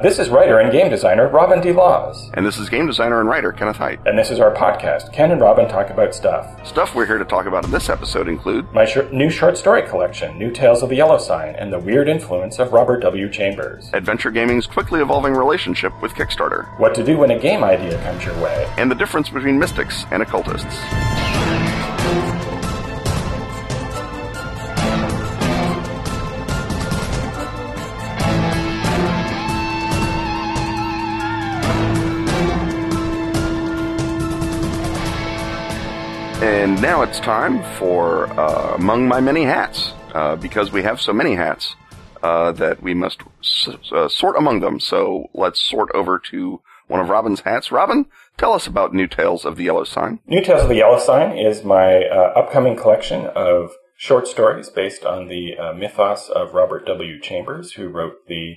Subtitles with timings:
[0.00, 1.72] This is writer and game designer Robin D.
[1.72, 2.30] Laws.
[2.34, 3.98] And this is game designer and writer Kenneth Hite.
[4.06, 6.64] And this is our podcast, Ken and Robin Talk About Stuff.
[6.64, 9.82] Stuff we're here to talk about in this episode include My sh- new short story
[9.88, 13.28] collection, New Tales of the Yellow Sign, and the weird influence of Robert W.
[13.28, 13.90] Chambers.
[13.92, 18.24] Adventure Gaming's quickly evolving relationship with Kickstarter, What to do when a game idea comes
[18.24, 18.72] your way.
[18.78, 20.78] and the difference between mystics and occultists.
[36.40, 41.12] And now it's time for uh, Among My Many Hats, uh, because we have so
[41.12, 41.74] many hats
[42.22, 44.78] uh, that we must s- uh, sort among them.
[44.78, 47.72] So let's sort over to one of Robin's hats.
[47.72, 48.06] Robin,
[48.36, 50.20] tell us about New Tales of the Yellow Sign.
[50.28, 55.04] New Tales of the Yellow Sign is my uh, upcoming collection of short stories based
[55.04, 57.20] on the uh, mythos of Robert W.
[57.20, 58.54] Chambers, who wrote the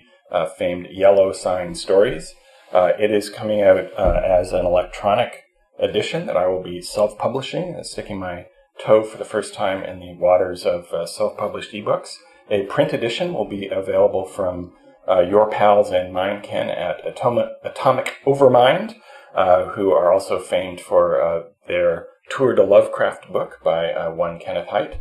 [0.57, 2.35] famed Yellow Sign stories.
[2.71, 5.45] Uh, it is coming out as an electronic
[5.81, 8.45] edition that I will be self-publishing, uh, sticking my
[8.79, 12.15] toe for the first time in the waters of uh, self-published ebooks.
[12.49, 14.73] A print edition will be available from
[15.09, 18.95] uh, your pals and mine, Ken, at Atomic, Atomic Overmind,
[19.35, 24.39] uh, who are also famed for uh, their Tour de Lovecraft book by uh, one
[24.39, 24.99] Kenneth Hite.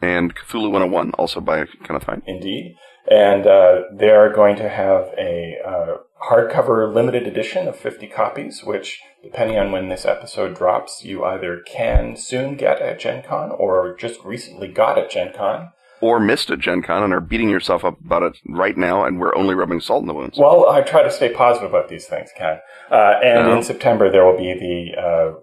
[0.00, 2.22] And Cthulhu 101, also by Kenneth Hite.
[2.26, 2.74] Indeed.
[3.10, 5.96] And uh, they are going to have a uh,
[6.28, 11.60] hardcover limited edition of 50 copies, which, depending on when this episode drops, you either
[11.66, 15.72] can soon get at Gen Con or just recently got at Gen Con.
[16.00, 19.20] Or missed at Gen Con and are beating yourself up about it right now, and
[19.20, 20.38] we're only rubbing salt in the wounds.
[20.38, 22.58] Well, I try to stay positive about these things, Ken.
[22.90, 25.34] Uh, and in September, there will be the uh,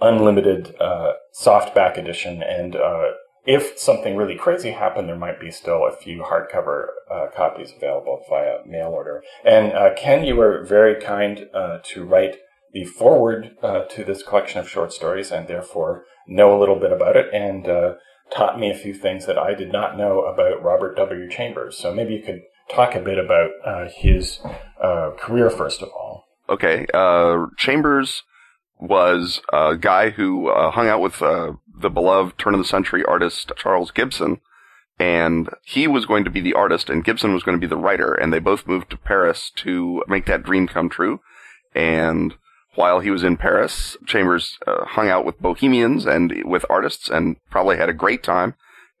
[0.00, 2.42] unlimited uh, softback edition.
[2.42, 3.12] And uh,
[3.46, 8.22] if something really crazy happened, there might be still a few hardcover uh, copies available
[8.28, 9.22] via mail order.
[9.44, 12.36] And uh, Ken, you were very kind uh, to write
[12.72, 16.92] the foreword uh, to this collection of short stories and therefore know a little bit
[16.92, 17.94] about it and uh,
[18.30, 21.30] taught me a few things that I did not know about Robert W.
[21.30, 21.78] Chambers.
[21.78, 24.40] So maybe you could talk a bit about uh, his
[25.18, 26.24] career first of all.
[26.50, 26.86] Okay,
[27.56, 28.24] Chambers
[28.78, 31.22] was a guy who hung out with
[31.80, 34.40] the beloved turn of the century artist Charles Gibson,
[34.98, 37.76] and he was going to be the artist, and Gibson was going to be the
[37.76, 41.20] writer, and they both moved to Paris to make that dream come true.
[41.74, 42.34] And
[42.74, 47.36] while he was in Paris, Chambers uh, hung out with bohemians and with artists, and
[47.50, 48.54] probably had a great time.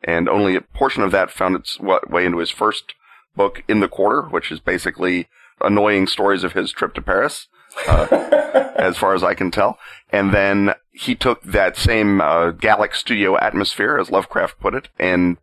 [0.04, 2.94] And only a portion of that found its way into his first
[3.34, 5.28] book, In the Quarter, which is basically
[5.60, 7.48] annoying stories of his trip to Paris
[8.78, 9.78] as far as I can tell.
[10.10, 15.36] And then he took that same uh, Gallic studio atmosphere, as Lovecraft put it, and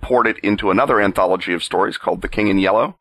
[0.00, 2.98] poured it into another anthology of stories called The King in Yellow,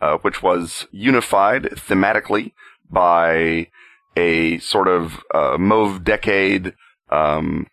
[0.00, 2.52] uh, which was unified thematically
[2.90, 3.68] by
[4.16, 6.74] a sort of uh, mauve decade.
[7.10, 7.66] Um,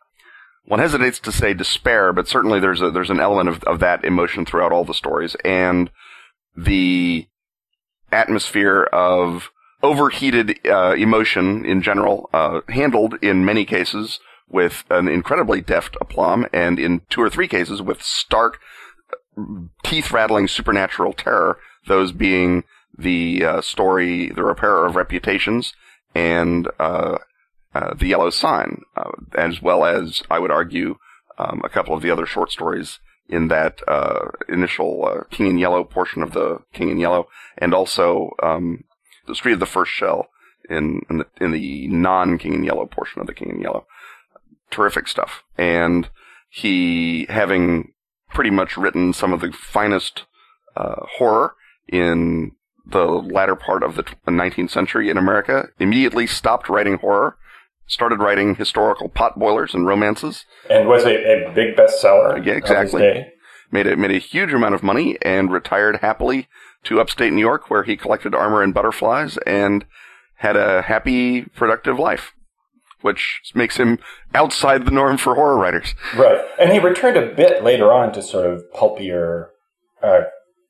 [0.65, 4.03] one hesitates to say despair, but certainly there's a there's an element of, of that
[4.05, 5.91] emotion throughout all the stories, and
[6.55, 7.27] the
[8.11, 9.51] atmosphere of
[9.83, 14.19] overheated uh, emotion in general, uh, handled in many cases
[14.49, 18.59] with an incredibly deft aplomb, and in two or three cases with stark,
[19.83, 21.57] teeth rattling supernatural terror.
[21.87, 22.63] Those being
[22.97, 25.73] the uh, story, The Repairer of Reputations,
[26.13, 27.17] and uh,
[27.73, 30.97] uh, The Yellow Sign, uh, as well as, I would argue,
[31.37, 35.57] um, a couple of the other short stories in that uh, initial uh, King in
[35.57, 37.27] Yellow portion of the King in Yellow,
[37.57, 38.83] and also um,
[39.27, 40.27] the Street of the First Shell
[40.69, 43.85] in in the, in the non King in Yellow portion of the King in Yellow.
[44.69, 46.09] Terrific stuff, and
[46.49, 47.93] he having
[48.29, 50.23] pretty much written some of the finest
[50.75, 51.55] uh, horror
[51.87, 52.51] in
[52.85, 57.37] the latter part of the 19th century in America, immediately stopped writing horror,
[57.85, 62.43] started writing historical potboilers and romances, And was a, a big bestseller.
[62.45, 63.01] Yeah, exactly.
[63.01, 63.33] day.
[63.71, 66.47] made a, made a huge amount of money, and retired happily
[66.83, 69.85] to upstate New York, where he collected armor and butterflies and
[70.35, 72.33] had a happy, productive life,
[73.01, 73.99] which makes him
[74.33, 75.93] outside the norm for horror writers.
[76.15, 76.41] Right.
[76.59, 79.49] And he returned a bit later on to sort of pulpier,
[80.01, 80.21] uh,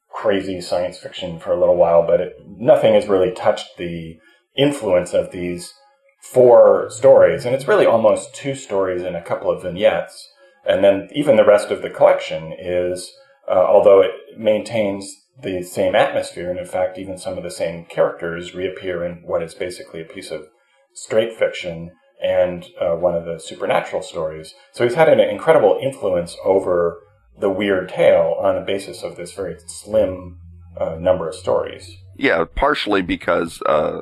[0.10, 4.18] crazy science fiction for a little while, but it, nothing has really touched the
[4.58, 5.74] influence of these
[6.22, 7.46] four stories.
[7.46, 10.30] And it's really almost two stories and a couple of vignettes.
[10.66, 13.12] And then even the rest of the collection is,
[13.50, 17.86] uh, although it maintains the same atmosphere, and in fact, even some of the same
[17.86, 20.48] characters reappear in what is basically a piece of
[20.94, 21.92] straight fiction
[22.22, 24.54] and uh, one of the supernatural stories.
[24.74, 27.02] So he's had an incredible influence over
[27.40, 30.38] the weird tale on the basis of this very slim
[30.80, 31.98] uh, number of stories.
[32.18, 34.02] Yeah, partially because uh,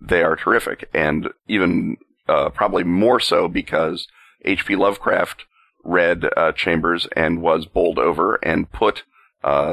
[0.00, 1.96] they are terrific, and even
[2.28, 4.06] uh, probably more so because
[4.44, 4.76] H.P.
[4.76, 5.44] Lovecraft
[5.84, 9.04] read uh, Chambers and was bowled over and put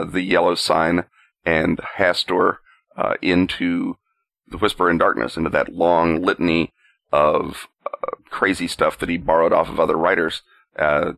[0.06, 1.06] the Yellow Sign
[1.46, 2.58] and Hastur
[2.98, 3.98] uh, into
[4.48, 6.74] the Whisper in Darkness, into that long litany
[7.12, 10.42] of uh, crazy stuff that he borrowed off of other writers.
[10.78, 11.14] Uh,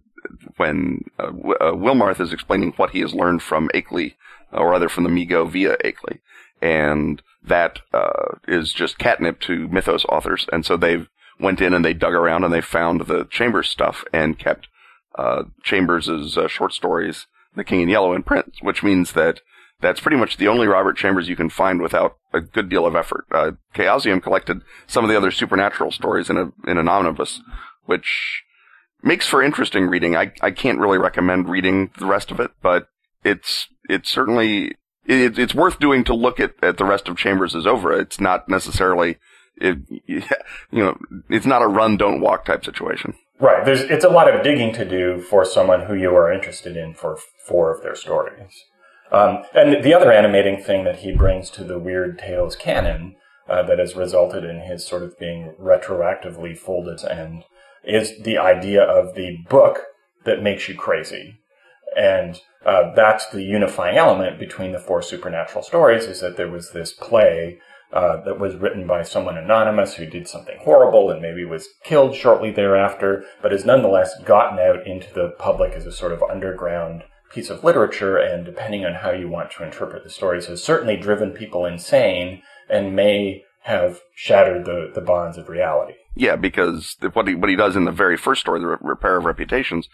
[0.58, 4.16] when uh, Wilmarth is explaining what he has learned from Akeley,
[4.52, 6.20] or rather from the Mi-Go via Akeley,
[6.62, 7.80] and that
[8.48, 11.08] is just catnip to mythos authors, and so they've
[11.40, 14.68] went in and they dug around and they found the Chambers stuff and kept
[15.18, 17.28] uh, Chambers' uh, short stories,
[17.58, 19.42] The King in Yellow, in print, which means that
[19.80, 22.96] that's pretty much the only Robert Chambers you can find without a good deal of
[22.96, 23.26] effort.
[23.32, 27.42] Uh, Chaosium collected some of the other supernatural stories in a in an omnibus,
[27.86, 28.44] which
[29.04, 30.16] makes for interesting reading.
[30.16, 32.90] I I can't really recommend reading the rest of it, but
[33.24, 34.76] it's it's certainly
[35.06, 38.00] it, it's worth doing to look at, at the rest of Chambers' oeuvre.
[38.00, 39.18] It's not necessarily
[39.58, 39.78] it,
[40.08, 40.24] you
[40.72, 40.98] know,
[41.30, 43.14] it's not a run, don't walk type situation.
[43.40, 43.64] Right.
[43.64, 46.94] There's, it's a lot of digging to do for someone who you are interested in
[46.94, 48.66] for four of their stories.
[49.12, 53.16] Um, and the other animating thing that he brings to the Weird Tales canon
[53.48, 57.44] uh, that has resulted in his sort of being retroactively folded and
[57.84, 59.84] is the idea of the book
[60.26, 61.40] that makes you crazy.
[61.96, 66.72] And uh, that's the unifying element between the four supernatural stories is that there was
[66.72, 67.60] this play
[67.94, 72.16] uh, that was written by someone anonymous who did something horrible and maybe was killed
[72.16, 77.04] shortly thereafter, but has nonetheless gotten out into the public as a sort of underground
[77.32, 80.98] piece of literature, and depending on how you want to interpret the stories, has certainly
[80.98, 85.94] driven people insane and may have shattered the, the bonds of reality.
[86.16, 89.26] Yeah, because what he what he does in the very first story, the repair of
[89.26, 89.88] reputations,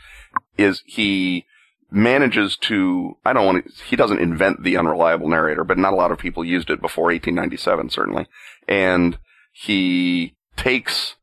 [0.58, 1.46] is he
[1.94, 5.96] manages to, I don't want to, he doesn't invent the unreliable narrator, but not a
[5.96, 8.28] lot of people used it before 1897, certainly.
[8.68, 9.20] And
[9.52, 11.16] he takes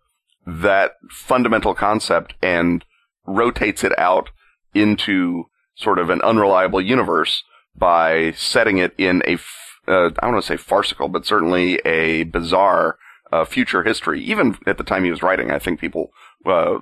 [0.46, 2.84] that fundamental concept and
[3.26, 4.30] rotates it out
[4.72, 5.44] into
[5.74, 7.42] sort of an unreliable universe
[7.76, 9.34] by setting it in a,
[9.90, 12.96] uh, I don't want to say farcical, but certainly a bizarre
[13.32, 14.22] uh, future history.
[14.22, 16.12] Even at the time he was writing, I think people
[16.46, 16.78] uh,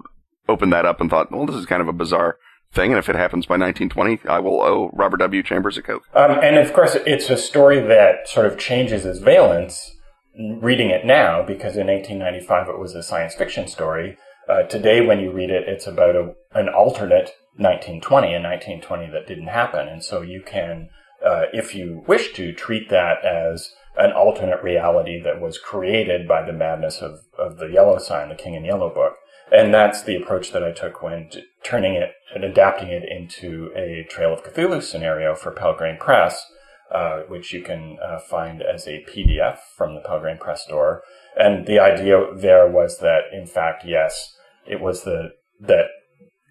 [0.47, 2.39] opened that up and thought, well, this is kind of a bizarre
[2.73, 5.43] thing, and if it happens by 1920, I will owe Robert W.
[5.43, 6.05] Chambers a Coke.
[6.15, 9.97] Um, and of course, it's a story that sort of changes its valence
[10.39, 14.17] reading it now, because in 1895 it was a science fiction story.
[14.49, 19.27] Uh, today, when you read it, it's about a, an alternate 1920 and 1920 that
[19.27, 19.89] didn't happen.
[19.89, 20.89] And so you can,
[21.25, 26.47] uh, if you wish to, treat that as an alternate reality that was created by
[26.47, 29.15] the madness of, of the Yellow Sign, the King in Yellow book.
[29.51, 31.31] And that's the approach that I took when
[31.63, 36.45] turning it and adapting it into a Trail of Cthulhu scenario for Pelgrane Press,
[36.93, 41.03] uh, which you can uh, find as a PDF from the Pelgrane Press store.
[41.37, 44.35] And the idea there was that, in fact, yes,
[44.67, 45.31] it was the
[45.61, 45.87] that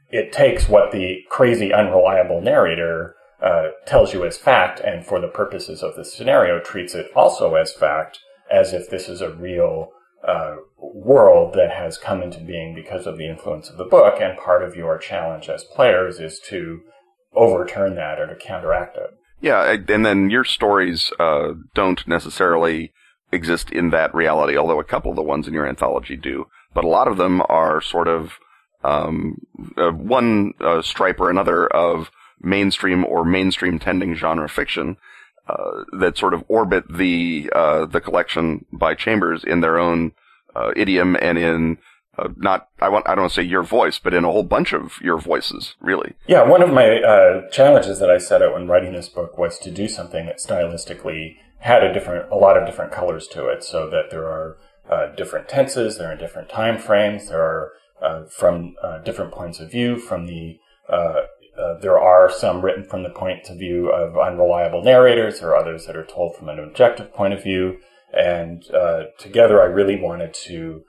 [0.09, 5.27] it takes what the crazy, unreliable narrator uh, tells you as fact, and for the
[5.27, 8.19] purposes of the scenario, treats it also as fact,
[8.51, 9.89] as if this is a real
[10.27, 14.37] uh, world that has come into being because of the influence of the book, and
[14.37, 16.81] part of your challenge as players is to
[17.33, 19.11] overturn that or to counteract it.
[19.39, 22.93] Yeah, and then your stories uh, don't necessarily
[23.31, 26.47] exist in that reality, although a couple of the ones in your anthology do.
[26.73, 28.33] But a lot of them are sort of
[28.83, 29.39] um,
[29.77, 32.09] uh, one uh, stripe or another of
[32.39, 34.97] mainstream or mainstream tending genre fiction
[35.47, 40.11] uh, that sort of orbit the uh, the collection by Chambers in their own
[40.57, 41.77] uh, idiom and in
[42.17, 44.43] uh, not I want I don't want to say your voice, but in a whole
[44.43, 46.15] bunch of your voices, really.
[46.27, 49.59] Yeah, one of my uh, challenges that I set out when writing this book was
[49.59, 53.63] to do something that stylistically had a different a lot of different colors to it,
[53.63, 54.57] so that there are
[55.15, 57.73] different tenses, there are different time frames, there are
[58.29, 60.59] from different points of view from the
[61.57, 65.41] uh, there are some written from the point of view of unreliable narrators.
[65.41, 67.79] Are others that are told from an objective point of view.
[68.13, 70.81] And uh, together, I really wanted to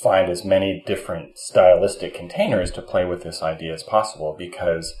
[0.00, 4.34] find as many different stylistic containers to play with this idea as possible.
[4.38, 4.94] Because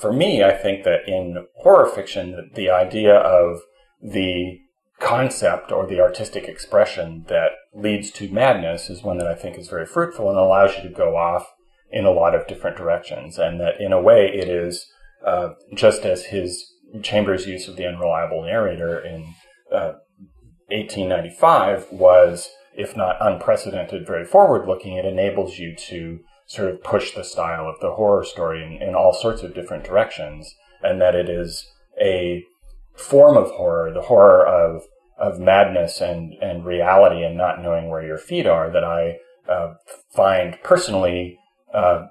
[0.00, 3.60] for me, I think that in horror fiction, the idea of
[4.00, 4.58] the
[5.00, 9.68] concept or the artistic expression that leads to madness is one that I think is
[9.68, 11.46] very fruitful and allows you to go off
[11.90, 14.86] in a lot of different directions, and that in a way it is
[15.26, 16.64] uh, just as his
[17.02, 19.34] Chambers' use of the unreliable narrator in
[19.72, 19.92] uh,
[20.68, 24.96] 1895 was, if not unprecedented, very forward-looking.
[24.96, 28.94] It enables you to sort of push the style of the horror story in, in
[28.94, 31.66] all sorts of different directions, and that it is
[32.00, 32.44] a
[32.96, 34.82] form of horror, the horror of
[35.18, 39.16] of madness and, and reality and not knowing where your feet are that I
[39.50, 39.74] uh,
[40.14, 41.36] find personally
[41.74, 42.06] uh,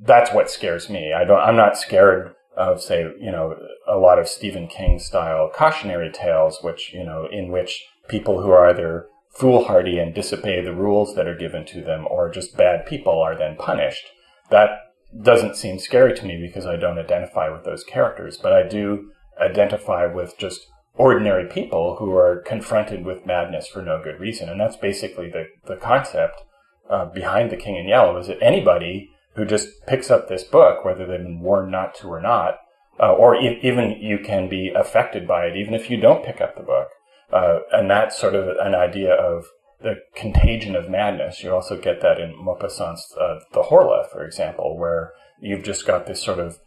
[0.00, 1.12] that's what scares me.
[1.12, 1.40] I don't.
[1.40, 3.56] I'm not scared of say you know
[3.86, 8.50] a lot of Stephen King style cautionary tales, which you know in which people who
[8.50, 12.86] are either foolhardy and disobey the rules that are given to them, or just bad
[12.86, 14.06] people are then punished.
[14.50, 14.70] That
[15.22, 19.10] doesn't seem scary to me because I don't identify with those characters, but I do
[19.40, 24.48] identify with just ordinary people who are confronted with madness for no good reason.
[24.48, 26.42] And that's basically the, the concept
[26.88, 30.84] uh, behind The King in Yellow is that anybody who just picks up this book,
[30.84, 32.56] whether they've been warned not to or not,
[33.00, 36.40] uh, or e- even you can be affected by it, even if you don't pick
[36.40, 36.88] up the book.
[37.32, 39.44] Uh, and that's sort of an idea of
[39.82, 41.42] the contagion of madness.
[41.42, 46.06] You also get that in Maupassant's uh, The Horla, for example, where you've just got
[46.06, 46.58] this sort of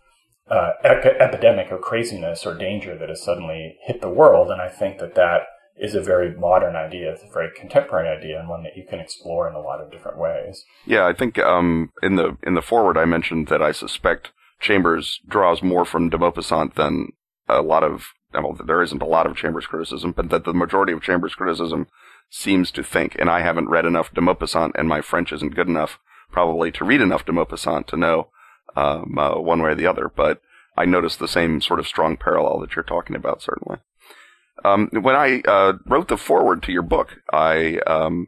[0.50, 4.52] uh, epidemic of craziness or danger that has suddenly hit the world.
[4.52, 5.42] And I think that that
[5.80, 7.12] is a very modern idea.
[7.12, 9.92] It's a very contemporary idea and one that you can explore in a lot of
[9.92, 10.66] different ways.
[10.86, 15.20] Yeah, I think um, in the in the foreword I mentioned that I suspect Chambers
[15.28, 17.14] draws more from de Maupassant than
[17.48, 20.94] a lot of well, there isn't a lot of Chambers criticism, but that the majority
[20.94, 21.88] of Chambers criticism
[22.30, 25.68] seems to think, and I haven't read enough de Maupassant, and my French isn't good
[25.68, 26.00] enough
[26.32, 28.30] probably to read enough de Maupassant to know
[28.76, 30.42] um, uh, one way or the other, but
[30.76, 33.80] I noticed the same sort of strong parallel that you're talking about, certainly.
[34.64, 38.28] Um, when I uh, wrote the foreword to your book, I, um,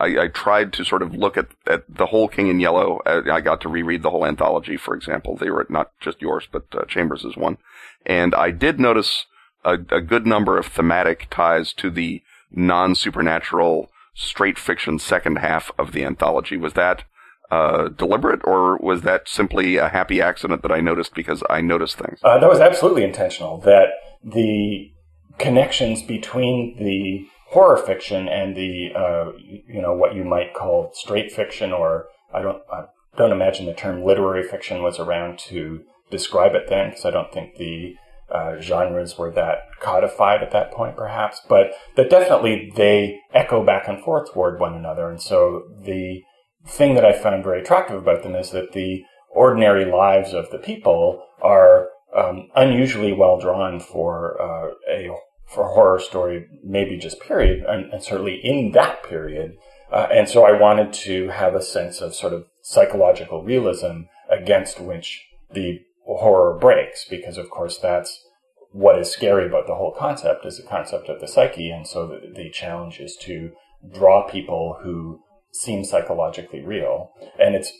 [0.00, 3.00] I, I tried to sort of look at, at the whole King in Yellow.
[3.06, 5.36] Uh, I got to reread the whole anthology, for example.
[5.36, 7.58] They were not just yours, but uh, Chambers' one,
[8.04, 9.26] and I did notice
[9.64, 15.92] a, a good number of thematic ties to the non-supernatural straight fiction second half of
[15.92, 16.56] the anthology.
[16.56, 17.04] Was that
[17.50, 21.96] uh, deliberate, or was that simply a happy accident that I noticed because I noticed
[21.96, 22.20] things?
[22.22, 23.58] Uh, that was absolutely intentional.
[23.58, 23.88] That
[24.24, 24.92] the
[25.38, 31.32] connections between the horror fiction and the uh, you know what you might call straight
[31.32, 32.84] fiction, or I don't I
[33.16, 37.32] don't imagine the term literary fiction was around to describe it then, because I don't
[37.32, 37.94] think the
[38.30, 41.40] uh, genres were that codified at that point, perhaps.
[41.48, 46.22] But that definitely they echo back and forth toward one another, and so the
[46.66, 50.58] thing that I found very attractive about them is that the ordinary lives of the
[50.58, 55.10] people are um, unusually well drawn for uh, a
[55.46, 59.56] for horror story, maybe just period, and, and certainly in that period.
[59.92, 64.80] Uh, and so I wanted to have a sense of sort of psychological realism against
[64.80, 68.24] which the horror breaks, because of course that's
[68.72, 71.70] what is scary about the whole concept is the concept of the psyche.
[71.70, 73.52] And so the, the challenge is to
[73.94, 75.20] draw people who
[75.52, 77.12] seem psychologically real.
[77.38, 77.72] And it's,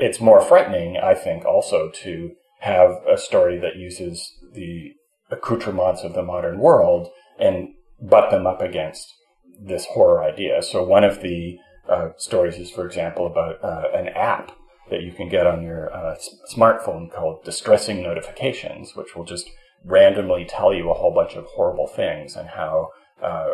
[0.00, 2.30] it's more frightening, I think, also to
[2.60, 4.92] have a story that uses the
[5.36, 9.12] accoutrements of the modern world and butt them up against
[9.60, 10.62] this horror idea.
[10.62, 14.52] So one of the uh, stories is, for example, about uh, an app
[14.90, 16.16] that you can get on your uh,
[16.52, 19.48] smartphone called distressing notifications, which will just
[19.84, 22.88] randomly tell you a whole bunch of horrible things and how
[23.22, 23.48] uh,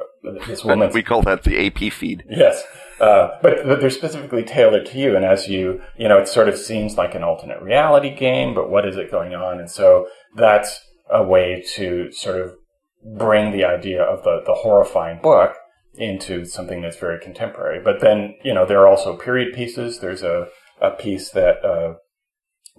[0.46, 0.90] this woman.
[0.92, 2.24] We call that the AP feed.
[2.28, 2.64] Yes,
[3.00, 6.48] uh, but, but they're specifically tailored to you, and as you, you know, it sort
[6.48, 9.58] of seems like an alternate reality game, but what is it going on?
[9.58, 10.06] And so
[10.36, 10.80] that's
[11.12, 12.54] a way to sort of
[13.16, 15.56] bring the idea of the, the horrifying book
[15.94, 17.80] into something that's very contemporary.
[17.82, 20.00] But then, you know, there are also period pieces.
[20.00, 20.48] There's a,
[20.80, 21.94] a piece that uh,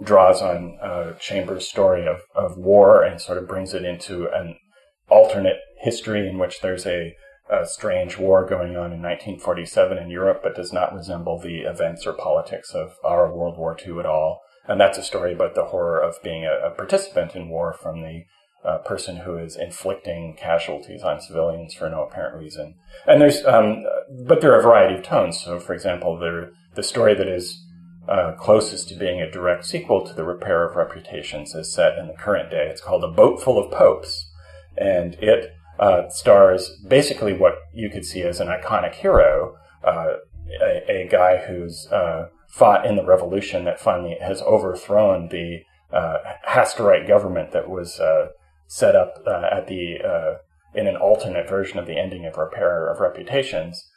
[0.04, 4.56] draws on uh, Chambers' story of, of war and sort of brings it into an
[5.10, 7.14] alternate history in which there's a,
[7.52, 12.06] a, strange war going on in 1947 in Europe, but does not resemble the events
[12.06, 14.42] or politics of our World War II at all.
[14.68, 18.01] And that's a story about the horror of being a, a participant in war from
[18.01, 18.25] the
[18.63, 22.75] uh, person who is inflicting casualties on civilians for no apparent reason.
[23.08, 23.84] And there's, um,
[24.25, 25.39] but there are a variety of tones.
[25.39, 27.60] So, for example, there, the story that is
[28.08, 32.08] uh, closest to being a direct sequel to The Repair of Reputations is set in
[32.08, 32.68] the current day.
[32.70, 34.30] It's called A Boat Full of Popes.
[34.77, 40.13] And it uh, stars basically what you could see as an iconic hero, uh,
[40.62, 46.17] a, a, guy who's uh, fought in the revolution that finally has overthrown the uh,
[47.08, 48.27] government that was uh,
[48.67, 50.39] set up uh, at the
[50.74, 53.89] in an alternate version of the ending of Repair of Reputations.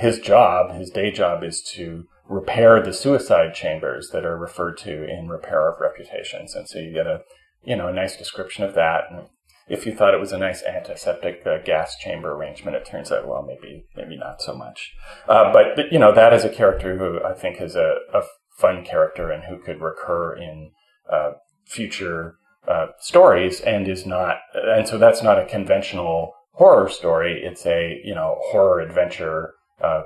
[0.00, 5.08] his job, his day job, is to repair the suicide chambers that are referred to
[5.08, 7.22] in Repair of Reputations, and so you get a
[7.64, 9.04] you know a nice description of that.
[9.10, 9.26] And
[9.68, 13.26] if you thought it was a nice antiseptic uh, gas chamber arrangement, it turns out,
[13.26, 14.94] well, maybe maybe not so much.
[15.28, 18.22] Uh, but, but, you know, that is a character who I think is a, a
[18.56, 20.72] fun character and who could recur in
[21.10, 21.32] uh,
[21.64, 27.40] future uh, stories, and is not, and so that's not a conventional horror story.
[27.42, 30.02] It's a you know horror adventure uh,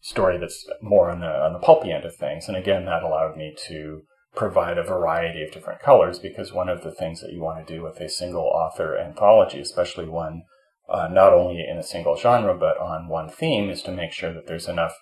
[0.00, 2.48] story that's more on the on the pulpy end of things.
[2.48, 4.02] And again, that allowed me to
[4.38, 7.74] provide a variety of different colors because one of the things that you want to
[7.74, 10.42] do with a single author anthology, especially one
[10.88, 14.32] uh, not only in a single genre but on one theme, is to make sure
[14.32, 14.94] that there's enough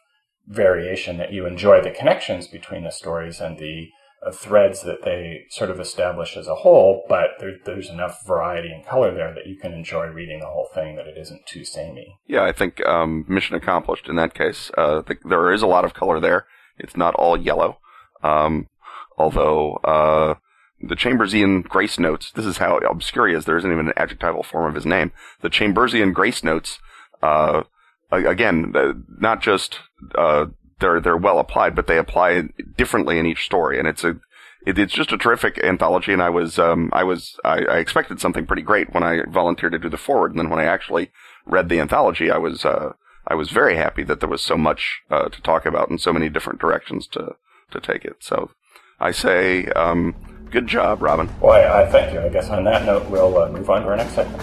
[0.46, 3.88] variation that you enjoy the connections between the stories and the
[4.26, 8.72] uh, threads that they sort of establish as a whole, but there, there's enough variety
[8.72, 11.64] and color there that you can enjoy reading the whole thing that it isn't too
[11.64, 12.16] samey.
[12.26, 14.70] Yeah, I think um, mission accomplished in that case.
[14.78, 16.46] Uh, the, there is a lot of color there.
[16.78, 17.78] It's not all yellow.
[18.22, 18.68] Um,
[19.16, 20.34] although uh,
[20.80, 23.44] the Chambersian grace notes, this is how obscure he is.
[23.44, 25.12] There isn't even an adjectival form of his name.
[25.40, 26.78] The Chambersian grace notes,
[27.22, 27.62] uh,
[28.10, 28.72] again,
[29.18, 29.80] not just
[30.14, 30.46] uh,
[30.80, 34.18] they're they're well applied, but they apply differently in each story, and it's a
[34.66, 36.12] it, it's just a terrific anthology.
[36.12, 39.72] And I was um, I was I, I, expected something pretty great when I volunteered
[39.72, 41.10] to do the foreword, and then when I actually
[41.46, 42.92] read the anthology, I was uh,
[43.26, 46.12] I was very happy that there was so much uh, to talk about and so
[46.12, 47.36] many different directions to
[47.70, 48.16] to take it.
[48.20, 48.50] So
[48.98, 50.14] I say, um,
[50.50, 51.28] good job, Robin.
[51.42, 52.20] I, I, thank you.
[52.20, 54.42] I guess on that note, we'll uh, move on to our next segment.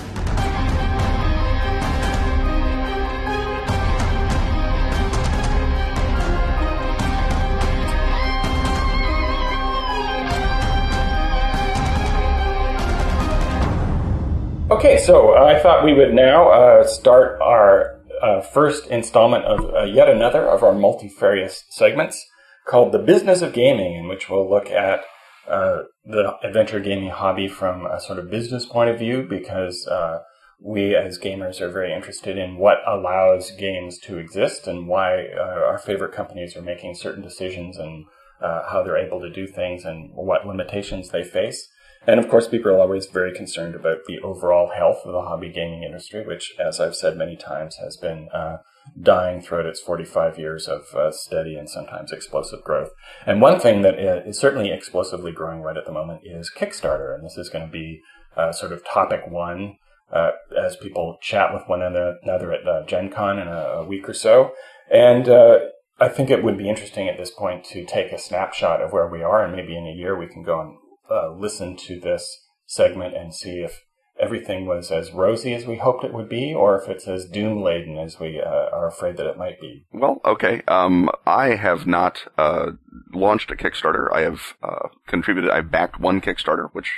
[14.70, 19.84] Okay, so I thought we would now uh, start our uh, first installment of uh,
[19.84, 22.24] yet another of our multifarious segments
[22.66, 25.02] called The Business of Gaming, in which we'll look at
[25.48, 30.20] uh, the adventure gaming hobby from a sort of business point of view because uh,
[30.60, 35.42] we as gamers are very interested in what allows games to exist and why uh,
[35.42, 38.06] our favorite companies are making certain decisions and
[38.42, 41.70] how they're able to do things and what limitations they face.
[42.06, 45.50] And of course, people are always very concerned about the overall health of the hobby
[45.50, 48.58] gaming industry, which, as I've said many times, has been uh,
[49.00, 52.90] dying throughout its 45 years of uh, steady and sometimes explosive growth.
[53.26, 57.16] And one thing that is certainly explosively growing right at the moment is Kickstarter.
[57.16, 58.02] And this is going to be
[58.36, 59.78] uh, sort of topic one
[60.12, 64.08] uh, as people chat with one another at uh, Gen Con in a, a week
[64.08, 64.52] or so.
[64.92, 65.60] And uh,
[66.00, 69.08] I think it would be interesting at this point to take a snapshot of where
[69.08, 70.78] we are, and maybe in a year we can go and
[71.10, 73.84] uh, listen to this segment and see if
[74.20, 77.62] everything was as rosy as we hoped it would be, or if it's as doom
[77.62, 79.86] laden as we uh, are afraid that it might be.
[79.92, 80.62] Well, okay.
[80.68, 82.72] Um, I have not uh,
[83.14, 84.12] launched a Kickstarter.
[84.14, 85.52] I have uh, contributed.
[85.52, 86.92] I backed one Kickstarter, which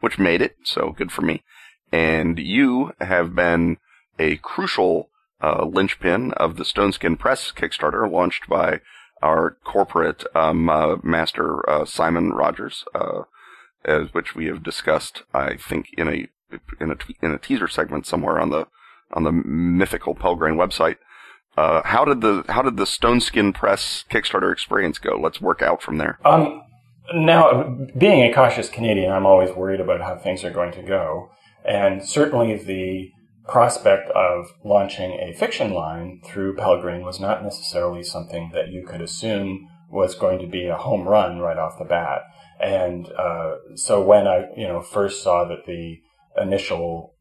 [0.00, 1.42] which made it, so good for me.
[1.92, 3.76] And you have been
[4.18, 5.10] a crucial
[5.42, 8.80] uh, linchpin of the Stoneskin Press Kickstarter, launched by
[9.20, 12.84] our corporate um, uh, master Simon Rogers
[13.84, 16.28] as which we have discussed, I think, in a
[16.80, 18.66] in a in a teaser segment somewhere on the
[19.12, 20.96] on the mythical Pelgrane website.
[21.56, 25.18] Uh, how did the how did the Stoneskin Press Kickstarter experience go?
[25.20, 26.18] Let's work out from there.
[26.24, 26.62] Um,
[27.12, 31.30] now, being a cautious Canadian, I'm always worried about how things are going to go,
[31.64, 33.10] and certainly the
[33.48, 39.00] prospect of launching a fiction line through Pelgrane was not necessarily something that you could
[39.00, 42.22] assume was going to be a home run right off the bat.
[42.60, 46.00] And uh, so when I, you know, first saw that the
[46.36, 47.14] initial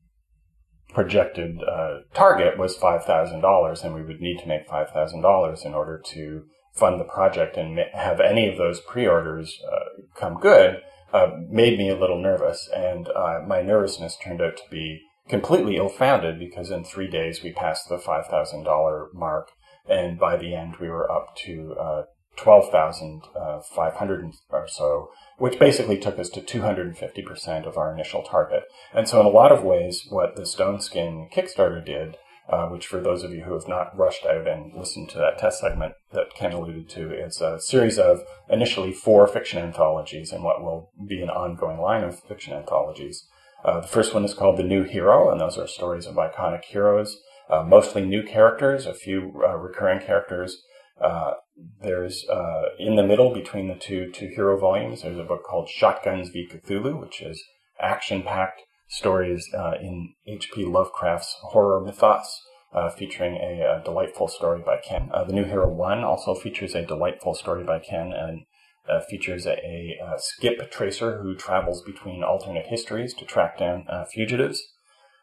[0.93, 5.21] projected uh, target was five thousand dollars, and we would need to make five thousand
[5.21, 6.43] dollars in order to
[6.73, 10.77] fund the project and have any of those pre-orders uh, come good,
[11.13, 12.69] uh, made me a little nervous.
[12.73, 17.51] And uh, my nervousness turned out to be completely ill-founded because in three days we
[17.51, 19.49] passed the five thousand dollar mark,
[19.87, 22.01] and by the end we were up to uh,
[22.39, 28.63] 12,500 uh, or so, which basically took us to 250% of our initial target.
[28.93, 32.15] And so in a lot of ways, what the Stoneskin Kickstarter did,
[32.49, 35.37] uh, which for those of you who have not rushed out and listened to that
[35.37, 40.43] test segment that Ken alluded to, is a series of initially four fiction anthologies and
[40.43, 43.27] what will be an ongoing line of fiction anthologies.
[43.63, 46.63] Uh, the first one is called The New Hero, and those are stories of iconic
[46.63, 50.63] heroes, uh, mostly new characters, a few uh, recurring characters,
[51.01, 51.33] uh,
[51.81, 55.01] there's uh, in the middle between the two two hero volumes.
[55.01, 57.41] There's a book called Shotguns v Cthulhu, which is
[57.79, 60.65] action-packed stories uh, in H.P.
[60.65, 62.41] Lovecraft's horror mythos,
[62.73, 65.09] uh, featuring a, a, delightful story by Ken.
[65.13, 68.41] Uh, the New Hero One also features a delightful story by Ken and
[68.89, 73.85] uh, features a, a, a, skip tracer who travels between alternate histories to track down
[74.11, 74.61] fugitives.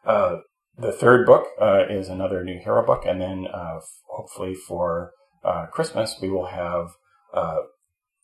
[0.05, 1.47] the third book
[1.89, 3.47] is another New Hero book, and then
[4.07, 5.11] hopefully for
[5.43, 6.89] uh, Christmas, we will have
[7.33, 7.57] uh,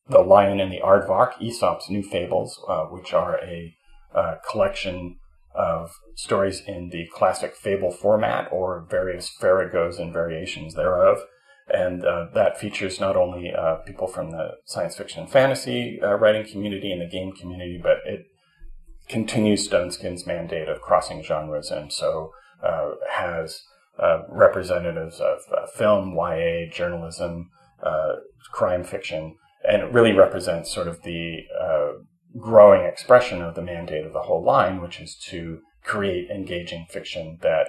[0.08, 3.76] The Lion and the Aardvark, Aesop's New Fables, uh, which are a
[4.13, 5.17] uh, collection
[5.56, 11.19] of stories in the classic fable format or various farragos and variations thereof.
[11.71, 16.45] And uh, that features not only uh, people from the science fiction and fantasy writing
[16.45, 18.26] community and the game community, but it
[19.08, 22.32] continues Stoneskin's mandate of crossing genres, and so
[23.10, 23.62] has
[23.99, 27.49] uh, representatives of uh, film, YA, journalism,
[28.51, 29.36] crime fiction,
[29.67, 31.41] and it really represents sort of the
[32.38, 37.38] growing expression of the mandate of the whole line, which is to create engaging fiction
[37.41, 37.67] that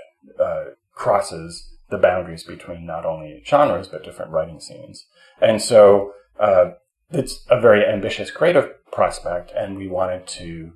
[0.94, 5.06] crosses the boundaries between not only genres but different writing scenes.
[5.40, 6.70] And so uh,
[7.10, 10.72] it's a very ambitious creative prospect, and we wanted to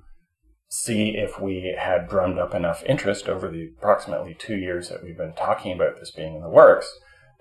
[0.69, 5.17] see if we had drummed up enough interest over the approximately two years that we've
[5.17, 6.91] been talking about this being in the works.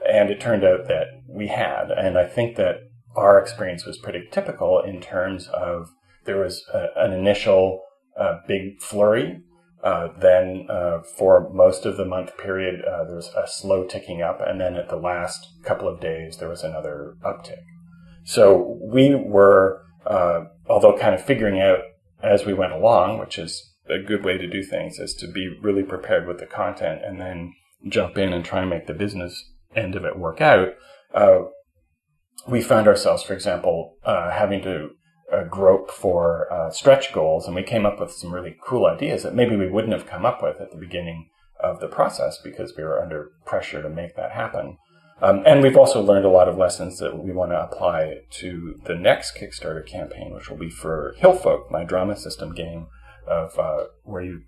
[0.08, 1.90] And it turned out that we had.
[1.90, 2.76] And I think that
[3.16, 5.90] our experience was pretty typical in terms of
[6.24, 7.82] there was a, an initial
[8.18, 9.42] uh, big flurry
[9.82, 14.22] uh, then uh, for most of the month period, uh, there was a slow ticking
[14.22, 17.62] up, and then at the last couple of days, there was another uptick.
[18.24, 21.78] So we were, uh, although kind of figuring out
[22.22, 25.48] as we went along, which is a good way to do things, is to be
[25.60, 27.54] really prepared with the content and then
[27.86, 30.74] jump in and try and make the business end of it work out.
[31.14, 31.40] Uh,
[32.46, 34.90] we found ourselves, for example, uh, having to
[35.30, 39.22] a grope for uh, stretch goals, and we came up with some really cool ideas
[39.22, 41.28] that maybe we wouldn't have come up with at the beginning
[41.60, 44.78] of the process because we were under pressure to make that happen.
[45.20, 48.80] Um, and we've also learned a lot of lessons that we want to apply to
[48.84, 52.86] the next Kickstarter campaign, which will be for Hillfolk, my drama system game
[53.26, 54.42] of uh, where you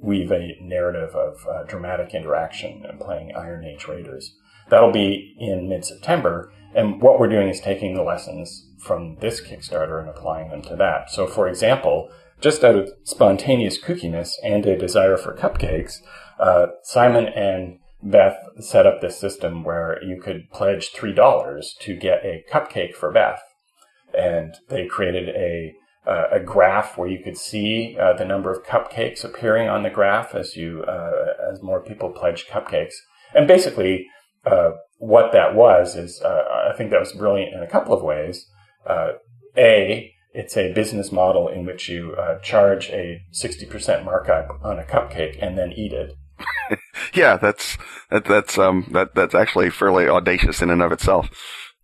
[0.00, 4.34] weave a narrative of uh, dramatic interaction and playing Iron Age Raiders.
[4.70, 10.00] That'll be in mid-September, and what we're doing is taking the lessons from this Kickstarter
[10.00, 11.10] and applying them to that.
[11.10, 15.98] So, for example, just out of spontaneous kookiness and a desire for cupcakes,
[16.38, 22.24] uh, Simon and Beth set up this system where you could pledge $3 to get
[22.24, 23.40] a cupcake for Beth.
[24.16, 25.72] And they created a,
[26.06, 29.90] uh, a graph where you could see uh, the number of cupcakes appearing on the
[29.90, 32.92] graph as you, uh, as more people pledged cupcakes.
[33.34, 34.06] And basically,
[34.44, 38.02] uh, what that was is, uh, I think that was brilliant in a couple of
[38.02, 38.46] ways
[38.86, 39.12] uh,
[39.56, 45.38] a it's a business model in which you charge a 60% markup on a cupcake
[45.40, 46.12] and then eat it.
[47.14, 47.78] Yeah, that's
[48.10, 51.30] that, that's um that that's actually fairly audacious in and of itself.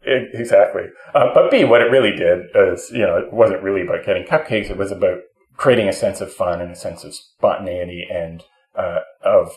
[0.03, 0.85] It, exactly.
[1.15, 4.25] Uh, but B, what it really did is, you know, it wasn't really about getting
[4.25, 4.71] cupcakes.
[4.71, 5.19] It was about
[5.57, 8.43] creating a sense of fun and a sense of spontaneity and
[8.75, 9.51] uh, of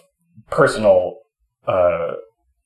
[0.49, 1.19] personal
[1.65, 2.13] uh,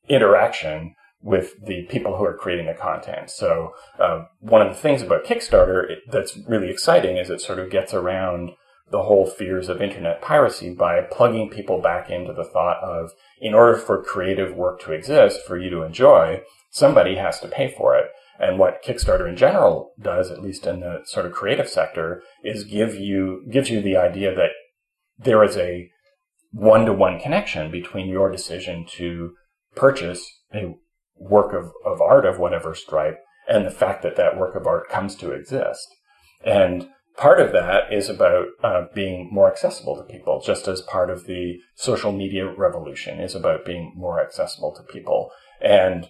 [0.09, 3.29] interaction with the people who are creating the content.
[3.29, 7.69] So uh, one of the things about Kickstarter that's really exciting is it sort of
[7.69, 8.51] gets around
[8.89, 13.53] the whole fears of internet piracy by plugging people back into the thought of in
[13.53, 17.97] order for creative work to exist, for you to enjoy, somebody has to pay for
[17.97, 18.05] it.
[18.39, 22.63] And what Kickstarter in general does, at least in the sort of creative sector, is
[22.63, 24.51] give you gives you the idea that
[25.17, 25.89] there is a
[26.51, 29.33] one to one connection between your decision to
[29.75, 30.75] purchase a
[31.17, 34.87] work of, of art of whatever stripe and the fact that that work of art
[34.89, 35.87] comes to exist.
[36.45, 41.09] And part of that is about uh, being more accessible to people, just as part
[41.09, 45.31] of the social media revolution is about being more accessible to people.
[45.59, 46.07] And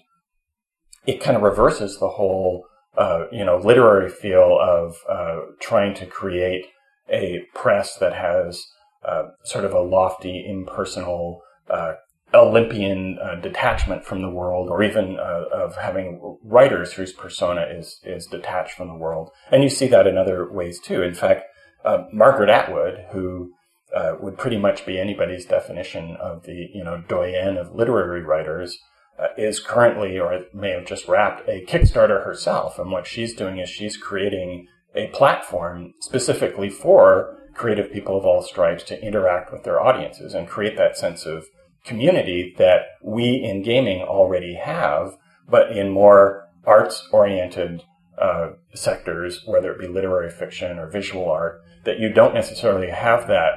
[1.06, 2.65] it kind of reverses the whole,
[2.98, 6.65] uh, you know, literary feel of uh, trying to create
[7.10, 8.67] a press that has
[9.08, 11.93] uh, sort of a lofty, impersonal uh,
[12.34, 18.00] Olympian uh, detachment from the world, or even uh, of having writers whose persona is
[18.04, 19.30] is detached from the world.
[19.52, 21.02] And you see that in other ways too.
[21.02, 21.44] In fact,
[21.86, 23.54] uh, Margaret Atwood, who
[23.96, 28.78] uh, would pretty much be anybody's definition of the you know doyen of literary writers,
[29.18, 32.78] uh, is currently, or may have just wrapped, a Kickstarter herself.
[32.78, 38.42] And what she's doing is she's creating a platform specifically for creative people of all
[38.42, 41.46] stripes to interact with their audiences and create that sense of
[41.88, 45.17] community that we in gaming already have,
[45.50, 47.84] but in more arts oriented
[48.21, 53.28] uh, sectors, whether it be literary fiction or visual art, that you don't necessarily have
[53.28, 53.54] that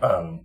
[0.00, 0.40] um,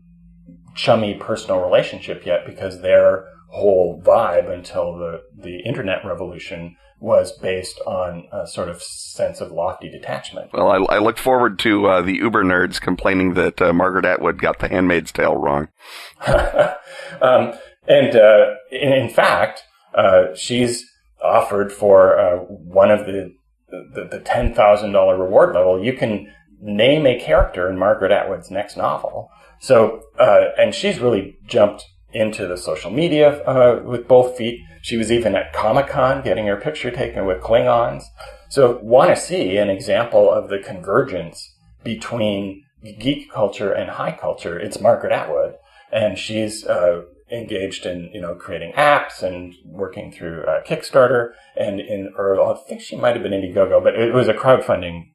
[0.76, 7.80] chummy personal relationship yet because their whole vibe until the, the internet revolution was based
[7.86, 10.52] on a sort of sense of lofty detachment.
[10.54, 14.42] Well, I, I look forward to uh, the Uber nerds complaining that uh, Margaret Atwood
[14.42, 15.70] got The Handmaid's Tale wrong.
[16.28, 17.54] um,
[17.88, 19.64] and uh, in, in, fact,
[19.96, 20.86] uh, she's
[21.24, 23.34] offered for uh, one of the
[23.70, 25.84] the, the ten thousand dollar reward level.
[25.84, 29.30] You can name a character in Margaret Atwood's next novel.
[29.60, 34.62] So, uh, and she's really jumped into the social media uh, with both feet.
[34.82, 38.04] She was even at Comic Con getting her picture taken with Klingons.
[38.50, 42.64] So, want to see an example of the convergence between
[43.00, 44.58] geek culture and high culture?
[44.58, 45.56] It's Margaret Atwood,
[45.92, 51.80] and she's uh, engaged in you know creating apps and working through uh, Kickstarter and
[51.80, 55.12] in or I think she might have been Indiegogo, but it was a crowdfunding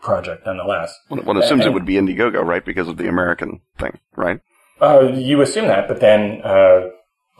[0.00, 0.94] project nonetheless.
[1.08, 4.40] One, one assumes and, it would be Indiegogo, right, because of the American thing, right?
[4.80, 6.88] Uh, you assume that, but then uh,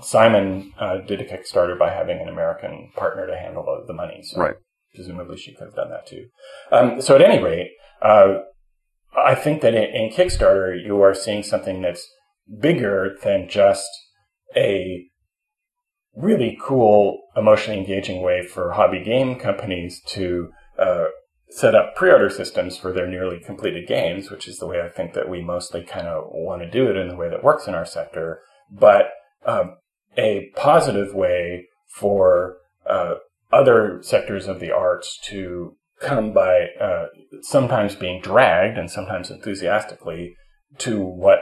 [0.01, 4.23] Simon uh, did a Kickstarter by having an American partner to handle the, the money.
[4.23, 4.55] So right.
[4.95, 6.27] Presumably, she could have done that too.
[6.73, 7.71] Um, so, at any rate,
[8.03, 8.39] uh,
[9.17, 12.09] I think that in, in Kickstarter, you are seeing something that's
[12.61, 13.89] bigger than just
[14.57, 15.07] a
[16.15, 21.07] really cool, emotionally engaging way for hobby game companies to uh,
[21.51, 25.15] set up pre-order systems for their nearly completed games, which is the way I think
[25.15, 27.75] that we mostly kind of want to do it in the way that works in
[27.75, 29.11] our sector, but
[29.45, 29.77] um,
[30.17, 32.57] a positive way for
[32.89, 33.15] uh,
[33.53, 37.07] other sectors of the arts to come by uh,
[37.43, 40.35] sometimes being dragged and sometimes enthusiastically
[40.79, 41.41] to what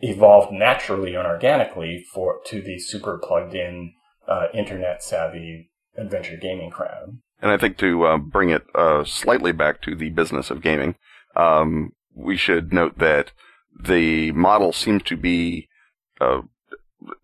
[0.00, 3.92] evolved naturally and organically for to the super plugged in
[4.28, 7.18] uh, internet savvy adventure gaming crowd.
[7.42, 10.96] And I think to uh, bring it uh, slightly back to the business of gaming,
[11.36, 13.32] um, we should note that
[13.82, 15.68] the model seems to be
[16.20, 16.42] uh,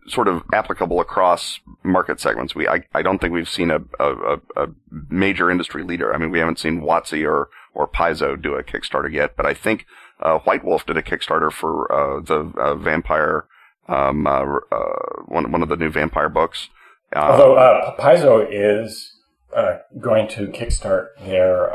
[0.06, 2.54] sort of applicable across market segments.
[2.54, 4.68] We, I, I don't think we've seen a, a, a
[5.10, 6.14] major industry leader.
[6.14, 9.52] I mean, we haven't seen WotC or, or Paizo do a Kickstarter yet, but I
[9.52, 9.84] think,
[10.20, 13.46] uh, White Wolf did a Kickstarter for, uh, the, uh, vampire,
[13.86, 14.24] um,
[15.26, 16.70] one, one of the new vampire books.
[17.14, 19.12] Although, uh, Paizo is,
[20.00, 21.72] going to kickstart their,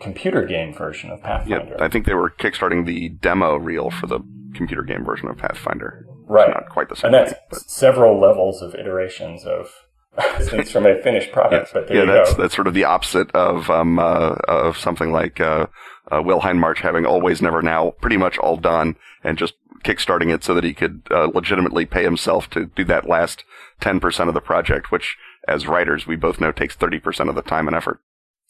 [0.00, 1.76] computer game version of Pathfinder.
[1.78, 4.20] Yeah, I think they were kickstarting the demo reel for the
[4.54, 6.06] computer game version of Pathfinder.
[6.26, 6.48] Right.
[6.48, 7.14] Not quite the same.
[7.14, 9.70] And that's thing, several levels of iterations of
[10.40, 11.72] things from a finished product.
[11.74, 12.42] Yeah, but yeah that's, go.
[12.42, 15.66] that's sort of the opposite of, um, uh, of something like, uh,
[16.10, 20.42] uh, Will Hindmarch having always, never now pretty much all done and just kickstarting it
[20.42, 23.44] so that he could, uh, legitimately pay himself to do that last
[23.80, 25.16] 10% of the project, which
[25.48, 28.00] as writers, we both know takes 30% of the time and effort.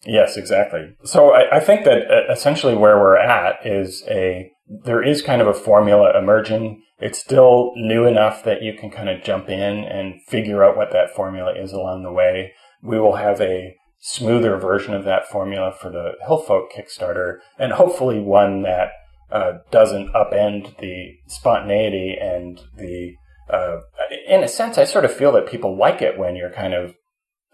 [0.07, 0.95] Yes, exactly.
[1.05, 4.51] So I, I think that uh, essentially where we're at is a
[4.85, 6.83] there is kind of a formula emerging.
[6.99, 10.93] It's still new enough that you can kind of jump in and figure out what
[10.93, 12.53] that formula is along the way.
[12.83, 18.21] We will have a smoother version of that formula for the Hillfolk Kickstarter, and hopefully
[18.21, 18.91] one that
[19.31, 23.15] uh, doesn't upend the spontaneity and the.
[23.49, 23.81] Uh,
[24.27, 26.95] in a sense, I sort of feel that people like it when you're kind of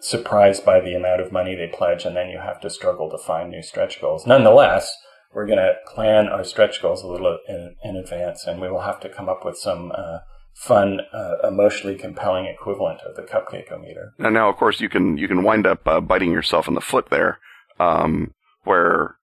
[0.00, 3.18] surprised by the amount of money they pledge, and then you have to struggle to
[3.18, 4.26] find new stretch goals.
[4.26, 4.96] Nonetheless,
[5.33, 8.81] we're going to plan our stretch goals a little in, in, advance, and we will
[8.81, 10.18] have to come up with some uh,
[10.55, 14.14] fun, uh, emotionally compelling equivalent of the cupcake meter.
[14.18, 16.81] And now, of course, you can you can wind up uh, biting yourself in the
[16.81, 17.38] foot there,
[17.79, 18.33] um,
[18.64, 19.16] where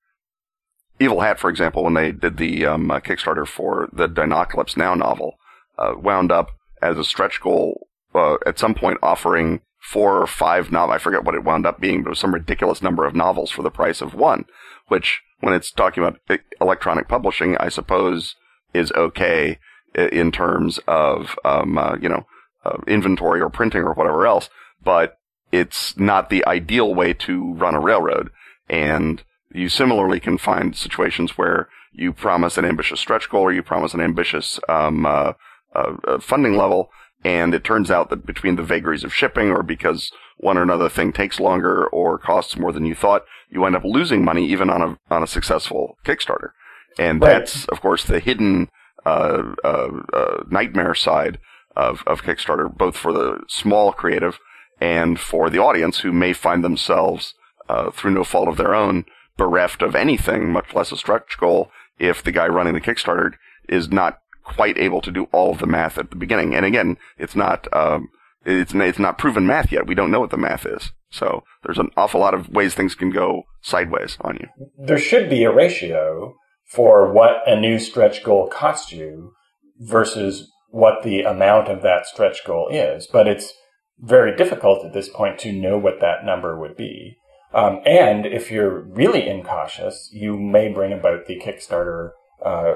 [1.00, 4.96] Evil Hat, for example, when they did the um, uh, Kickstarter for the Dinocalypse Now
[4.96, 5.36] novel,
[5.78, 6.50] uh, wound up
[6.82, 10.96] as a stretch goal uh, at some point offering four or five novels.
[10.96, 13.52] I forget what it wound up being, but it was some ridiculous number of novels
[13.52, 14.46] for the price of one,
[14.88, 16.20] which when it's talking about
[16.60, 18.36] electronic publishing, I suppose
[18.74, 19.60] is okay
[19.96, 22.26] in terms of, um, uh, you know,
[22.66, 24.50] uh, inventory or printing or whatever else,
[24.84, 25.18] but
[25.52, 28.30] it's not the ideal way to run a railroad.
[28.70, 33.64] And you similarly can find situations where you promise an ambitious stretch goal or you
[33.64, 35.34] promise an ambitious, um, uh,
[35.78, 36.90] uh, uh funding level
[37.24, 40.90] and it turns out that between the vagaries of shipping or because one or another
[40.90, 44.70] thing takes longer or costs more than you thought, you end up losing money even
[44.70, 46.52] on a, on a successful Kickstarter.
[47.00, 47.40] And right.
[47.40, 48.70] that's, of course, the hidden,
[49.06, 51.40] uh, uh, uh, nightmare side
[51.76, 54.40] of, of Kickstarter, both for the small creative
[54.80, 57.34] and for the audience who may find themselves,
[57.68, 59.06] uh, through no fault of their own,
[59.38, 63.34] bereft of anything, much less a stretch goal, if the guy running the Kickstarter
[63.68, 66.56] is not quite able to do all of the math at the beginning.
[66.56, 68.10] And again, it's not, um,
[68.46, 69.88] it's, it's not proven math yet.
[69.88, 70.92] We don't know what the math is.
[71.10, 74.68] So there's an awful lot of ways things can go sideways on you.
[74.78, 79.34] There should be a ratio for what a new stretch goal costs you
[79.80, 83.08] versus what the amount of that stretch goal is.
[83.08, 83.54] But it's
[84.00, 87.18] very difficult at this point to know what that number would be.
[87.54, 92.12] Um, and if you're really incautious, you may bring about the Kickstarter
[92.46, 92.76] uh,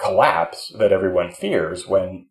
[0.00, 2.26] collapse that everyone fears when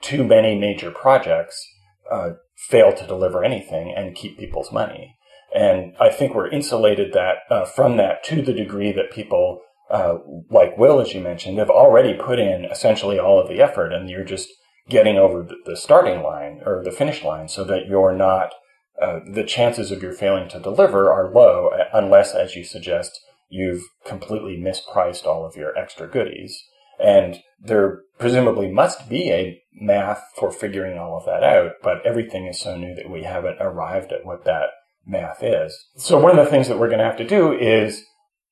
[0.00, 1.66] too many major projects
[2.10, 2.30] uh,
[2.68, 5.16] fail to deliver anything and keep people's money.
[5.54, 10.18] And I think we're insulated that uh, from that to the degree that people uh,
[10.50, 14.10] like Will, as you mentioned, have already put in essentially all of the effort, and
[14.10, 14.50] you're just
[14.88, 18.52] getting over the starting line or the finish line, so that you're not
[19.00, 23.18] uh, the chances of your failing to deliver are low, unless, as you suggest,
[23.48, 26.62] you've completely mispriced all of your extra goodies.
[26.98, 32.46] And there presumably must be a math for figuring all of that out, but everything
[32.46, 34.70] is so new that we haven't arrived at what that
[35.06, 35.76] math is.
[35.96, 38.04] So one of the things that we're going to have to do is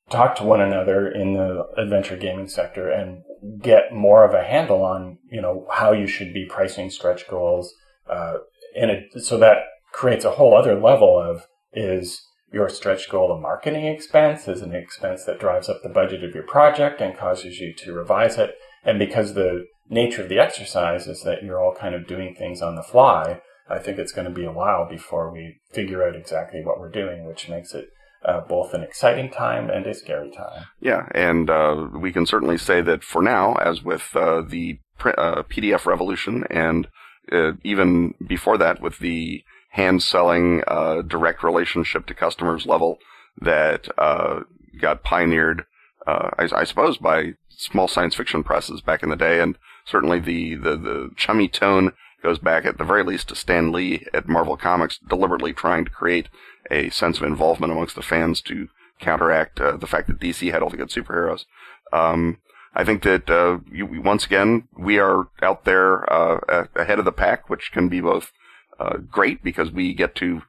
[0.08, 3.22] talk to one another in the adventure gaming sector and
[3.60, 7.74] get more of a handle on, you know, how you should be pricing stretch goals,
[8.08, 8.38] uh,
[8.74, 9.58] in a, so that
[9.92, 14.48] creates a whole other level of is your stretch goal a marketing expense?
[14.48, 17.92] Is an expense that drives up the budget of your project and causes you to
[17.92, 18.54] revise it?
[18.84, 22.62] And because the nature of the exercise is that you're all kind of doing things
[22.62, 26.14] on the fly, I think it's going to be a while before we figure out
[26.14, 27.88] exactly what we're doing, which makes it
[28.24, 30.64] uh, both an exciting time and a scary time.
[30.80, 35.42] Yeah, and uh, we can certainly say that for now, as with uh, the uh,
[35.42, 36.88] PDF revolution, and
[37.32, 39.42] uh, even before that with the
[39.76, 42.98] hand selling, uh, direct relationship to customers level
[43.38, 44.40] that uh,
[44.80, 45.66] got pioneered,
[46.06, 50.18] uh, I, I, suppose, by small science fiction presses back in the day, and certainly
[50.18, 54.26] the, the, the chummy tone goes back at the very least to Stan Lee at
[54.26, 56.30] Marvel Comics, deliberately trying to create
[56.70, 60.62] a sense of involvement amongst the fans to counteract uh, the fact that DC had
[60.62, 61.44] all the good superheroes.
[61.92, 62.38] Um,
[62.74, 67.12] I think that uh, you, once again we are out there uh, ahead of the
[67.12, 68.32] pack, which can be both
[68.78, 70.42] uh, great because we get to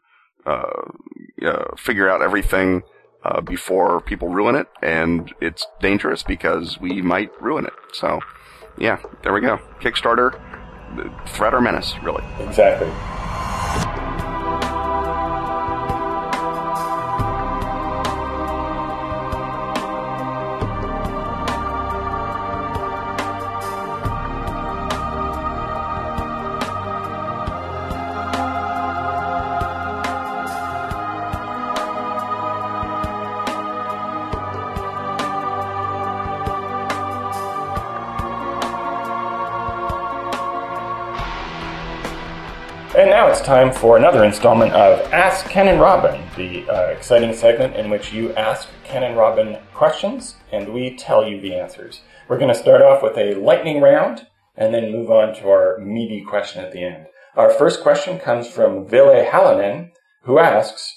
[0.46, 0.82] uh,
[1.46, 2.84] uh, figure out everything
[3.24, 7.74] uh, before people ruin it, and it's dangerous because we might ruin it.
[7.94, 8.20] So,
[8.78, 9.58] yeah, there we go.
[9.80, 10.40] Kickstarter,
[11.28, 12.24] threat or menace, really.
[12.40, 12.88] Exactly.
[43.38, 47.88] It's time for another installment of Ask Ken and Robin, the uh, exciting segment in
[47.88, 52.02] which you ask Ken and Robin questions and we tell you the answers.
[52.28, 55.78] We're going to start off with a lightning round and then move on to our
[55.78, 57.06] meaty question at the end.
[57.36, 59.92] Our first question comes from Ville Hallinan,
[60.24, 60.92] who asks,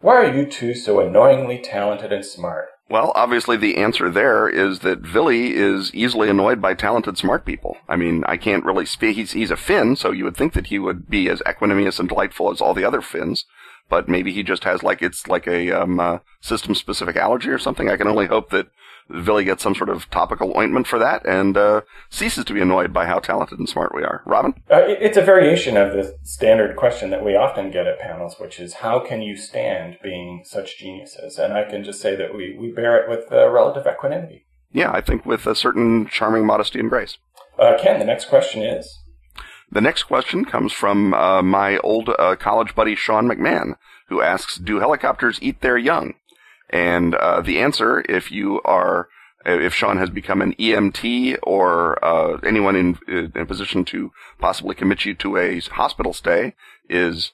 [0.00, 2.66] Why are you two so annoyingly talented and smart?
[2.90, 7.78] Well, obviously the answer there is that Villy is easily annoyed by talented, smart people.
[7.88, 9.16] I mean, I can't really speak.
[9.16, 12.08] He's, he's a Finn, so you would think that he would be as equanimous and
[12.08, 13.46] delightful as all the other Finns.
[13.88, 17.58] But maybe he just has like, it's like a, um, uh, system specific allergy or
[17.58, 17.88] something.
[17.88, 18.68] I can only hope that
[19.10, 22.92] Villy gets some sort of topical ointment for that and uh, ceases to be annoyed
[22.92, 24.22] by how talented and smart we are.
[24.26, 24.54] Robin?
[24.70, 28.58] Uh, it's a variation of the standard question that we often get at panels, which
[28.58, 31.38] is how can you stand being such geniuses?
[31.38, 34.46] And I can just say that we, we bear it with uh, relative equanimity.
[34.72, 37.18] Yeah, I think with a certain charming modesty and grace.
[37.58, 38.98] Uh, Ken, the next question is.
[39.70, 43.76] The next question comes from uh, my old uh, college buddy Sean McMahon,
[44.08, 46.14] who asks Do helicopters eat their young?
[46.72, 49.08] And uh, the answer, if you are,
[49.44, 54.74] if Sean has become an EMT or uh, anyone in, in a position to possibly
[54.74, 56.54] commit you to a hospital stay,
[56.88, 57.32] is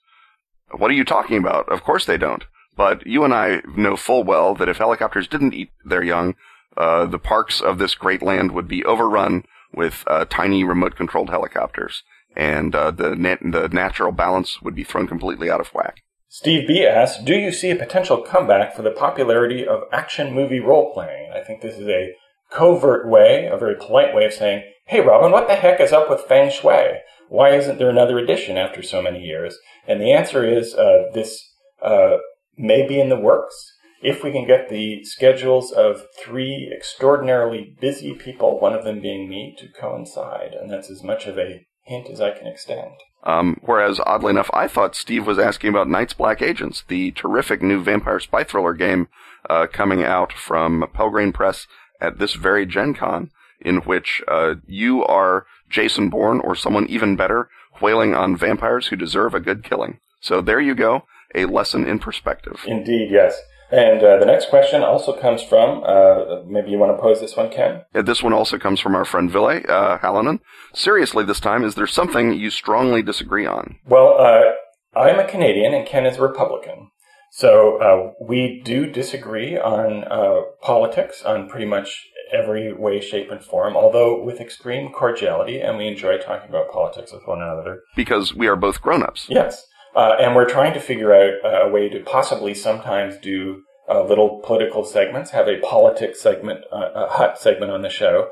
[0.70, 1.70] what are you talking about?
[1.70, 2.44] Of course they don't.
[2.77, 6.35] But you and I know full well that if helicopters didn't eat their young,
[6.77, 12.03] uh, the parks of this great land would be overrun with uh, tiny remote-controlled helicopters,
[12.37, 16.03] and uh, the net, the natural balance would be thrown completely out of whack.
[16.30, 20.60] Steve B asks, do you see a potential comeback for the popularity of action movie
[20.60, 21.32] role playing?
[21.34, 22.14] I think this is a
[22.50, 26.10] covert way, a very polite way of saying, hey Robin, what the heck is up
[26.10, 26.98] with Feng Shui?
[27.30, 29.57] Why isn't there another edition after so many years?
[29.86, 31.42] And the answer is, uh, this
[31.82, 32.18] uh,
[32.57, 33.55] may be in the works.
[34.03, 39.28] If we can get the schedules of three extraordinarily busy people, one of them being
[39.28, 42.92] me, to coincide, and that's as much of a hint as I can extend.
[43.24, 47.62] Um, whereas, oddly enough, I thought Steve was asking about Night's Black Agents, the terrific
[47.62, 49.08] new vampire spy thriller game
[49.50, 51.66] uh, coming out from Pelgrane Press
[52.00, 57.16] at this very Gen Con, in which uh, you are Jason Bourne or someone even
[57.16, 57.48] better,
[57.82, 59.98] wailing on vampires who deserve a good killing.
[60.20, 61.04] So there you go,
[61.34, 62.60] a lesson in perspective.
[62.66, 63.40] Indeed, yes.
[63.70, 67.36] And uh, the next question also comes from, uh, maybe you want to pose this
[67.36, 67.82] one, Ken?
[67.94, 70.40] Yeah, this one also comes from our friend Ville uh, Hallinan.
[70.72, 73.76] Seriously, this time, is there something you strongly disagree on?
[73.86, 76.90] Well, uh, I'm a Canadian and Ken is a Republican.
[77.30, 83.42] So uh, we do disagree on uh, politics on pretty much every way, shape, and
[83.42, 87.82] form, although with extreme cordiality, and we enjoy talking about politics with one another.
[87.96, 89.26] Because we are both grown ups.
[89.28, 89.66] Yes.
[89.99, 94.05] Uh, and we're trying to figure out uh, a way to possibly sometimes do uh,
[94.05, 98.28] little political segments, have a politics segment, uh, a hot segment on the show.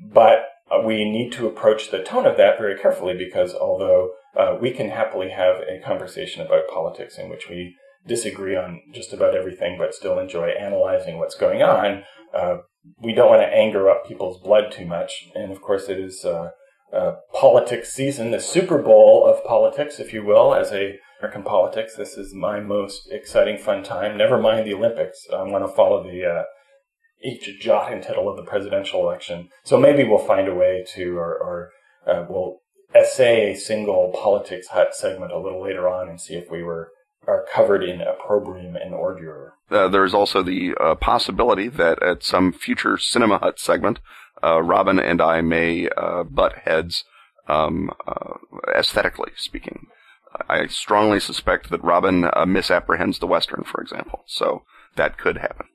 [0.00, 4.56] But uh, we need to approach the tone of that very carefully because although uh,
[4.60, 9.36] we can happily have a conversation about politics in which we disagree on just about
[9.36, 12.02] everything, but still enjoy analyzing what's going on,
[13.00, 15.28] we don't want to anger up people's blood too much.
[15.36, 16.26] And of course, it is
[16.92, 21.96] uh, politics season, the Super Bowl of politics, if you will, as a American politics.
[21.96, 24.16] This is my most exciting, fun time.
[24.16, 25.26] Never mind the Olympics.
[25.32, 26.42] I'm going to follow the uh,
[27.22, 29.48] each jot and tittle of the presidential election.
[29.64, 31.70] So maybe we'll find a way to, or, or
[32.06, 32.60] uh, we'll
[32.94, 36.90] essay a single politics hut segment a little later on and see if we were
[37.26, 39.54] are covered in opprobrium and ordure.
[39.68, 43.98] Uh, there's also the uh, possibility that at some future Cinema Hut segment,
[44.42, 47.04] Robin and I may uh, butt heads,
[47.48, 48.34] um, uh,
[48.74, 49.86] aesthetically speaking.
[50.48, 54.24] I strongly suspect that Robin uh, misapprehends the Western, for example.
[54.26, 54.62] So
[54.96, 55.66] that could happen.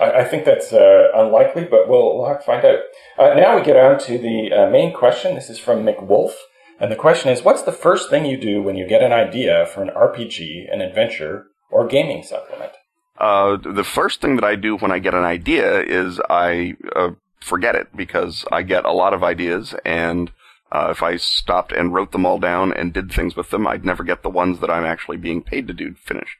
[0.00, 2.80] I, I think that's unlikely, but we'll, we'll, have to find out.
[3.18, 5.34] now we get on to the main question.
[5.34, 6.32] This is from McWolf.
[6.80, 9.66] And the question is, what's the first thing you do when you get an idea
[9.66, 12.72] for an RPG, an adventure, or gaming supplement?
[13.18, 17.10] Uh, the first thing that I do when I get an idea is I uh,
[17.40, 20.30] forget it because I get a lot of ideas, and
[20.72, 23.84] uh, if I stopped and wrote them all down and did things with them, I'd
[23.84, 26.38] never get the ones that I'm actually being paid to do finished.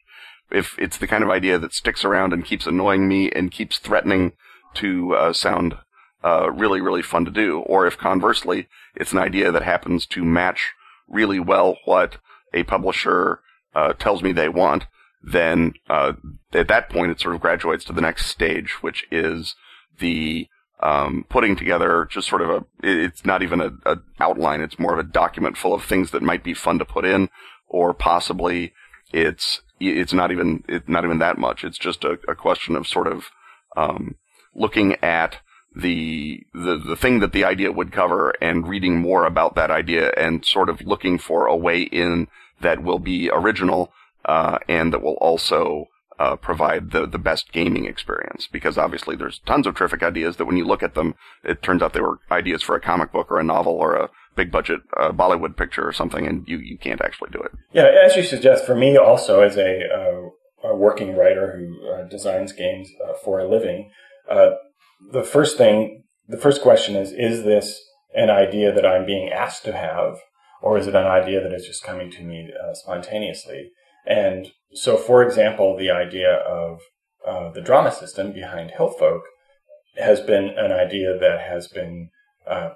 [0.51, 3.79] If it's the kind of idea that sticks around and keeps annoying me and keeps
[3.79, 4.33] threatening
[4.75, 5.79] to uh, sound
[6.23, 7.61] uh, really, really fun to do.
[7.61, 10.73] Or if conversely, it's an idea that happens to match
[11.09, 12.19] really well what
[12.53, 13.41] a publisher
[13.75, 14.87] uh, tells me they want,
[15.23, 16.13] then uh,
[16.53, 19.55] at that point it sort of graduates to the next stage, which is
[19.99, 20.49] the
[20.83, 22.65] um, putting together just sort of a.
[22.83, 26.23] It's not even a, a, outline; it's more of a document full of things that
[26.23, 27.29] might be fun to put in,
[27.69, 28.73] or possibly
[29.13, 31.65] it's it's not even it's not even that much.
[31.65, 33.31] It's just a, a question of sort of
[33.77, 34.17] um,
[34.55, 35.39] looking at
[35.75, 40.11] the, the, the thing that the idea would cover and reading more about that idea
[40.17, 42.29] and sort of looking for a way in
[42.61, 43.93] that will be original,
[44.25, 45.87] uh, and that will also,
[46.21, 48.47] uh, provide the, the best gaming experience.
[48.47, 51.83] Because obviously there's tons of terrific ideas that when you look at them, it turns
[51.83, 54.81] out they were ideas for a comic book or a novel or a big budget
[54.99, 57.53] uh, Bollywood picture or something, and you, you can't actually do it.
[57.73, 62.09] Yeah, as you suggest, for me also as a, uh, a working writer who uh,
[62.09, 63.91] designs games uh, for a living,
[64.31, 64.51] uh,
[65.13, 67.81] the first thing, the first question is, is this
[68.15, 70.19] an idea that I'm being asked to have,
[70.63, 73.71] or is it an idea that is just coming to me spontaneously?
[74.11, 76.81] And so, for example, the idea of
[77.25, 79.21] uh, the drama system behind Hillfolk
[79.99, 82.11] has been an idea that has been
[82.45, 82.71] uh,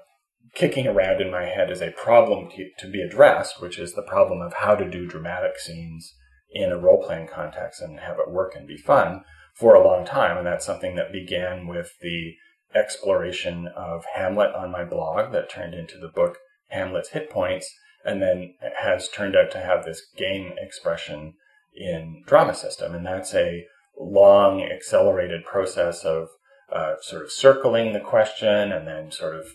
[0.53, 4.01] kicking around in my head as a problem to, to be addressed, which is the
[4.01, 6.13] problem of how to do dramatic scenes
[6.51, 9.21] in a role playing context and have it work and be fun
[9.55, 10.37] for a long time.
[10.37, 12.35] And that's something that began with the
[12.73, 16.37] exploration of Hamlet on my blog that turned into the book
[16.69, 17.69] Hamlet's Hit Points,
[18.05, 21.33] and then has turned out to have this game expression
[21.75, 22.93] in Drama System.
[22.95, 23.65] And that's a
[23.99, 26.29] long, accelerated process of
[26.73, 29.45] uh, sort of circling the question and then sort of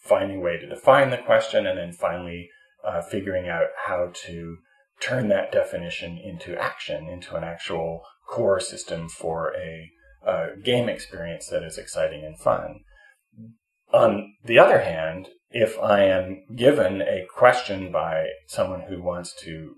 [0.00, 2.48] finding a way to define the question and then finally
[2.84, 4.58] uh, figuring out how to
[5.00, 9.90] turn that definition into action, into an actual core system for a
[10.28, 12.80] uh, game experience that is exciting and fun.
[13.92, 19.76] On the other hand, if I am given a question by someone who wants to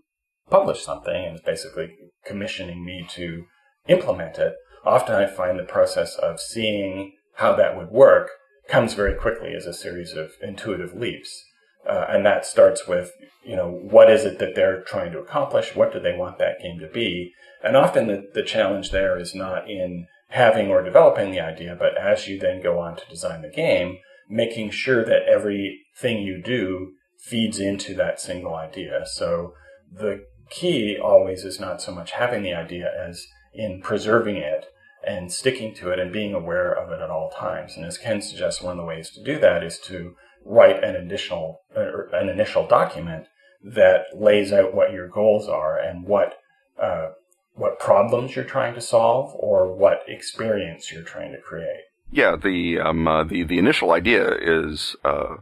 [0.51, 1.91] publish something and is basically
[2.25, 3.45] commissioning me to
[3.89, 4.55] implement it,
[4.85, 8.31] often I find the process of seeing how that would work
[8.69, 11.45] comes very quickly as a series of intuitive leaps.
[11.89, 13.11] Uh, and that starts with,
[13.45, 15.77] you know, what is it that they're trying to accomplish?
[15.77, 17.33] What do they want that game to be?
[17.63, 21.99] And often the, the challenge there is not in having or developing the idea, but
[21.99, 23.99] as you then go on to design the game,
[24.29, 29.03] making sure that everything you do feeds into that single idea.
[29.07, 29.55] So
[29.93, 34.67] the key always is not so much having the idea as in preserving it
[35.07, 37.77] and sticking to it and being aware of it at all times.
[37.77, 40.15] And as Ken suggests, one of the ways to do that is to
[40.45, 43.27] write an additional uh, an initial document
[43.63, 46.35] that lays out what your goals are and what
[46.81, 47.09] uh,
[47.55, 51.85] what problems you're trying to solve or what experience you're trying to create.
[52.11, 55.37] Yeah, the um, uh, the the initial idea is uh,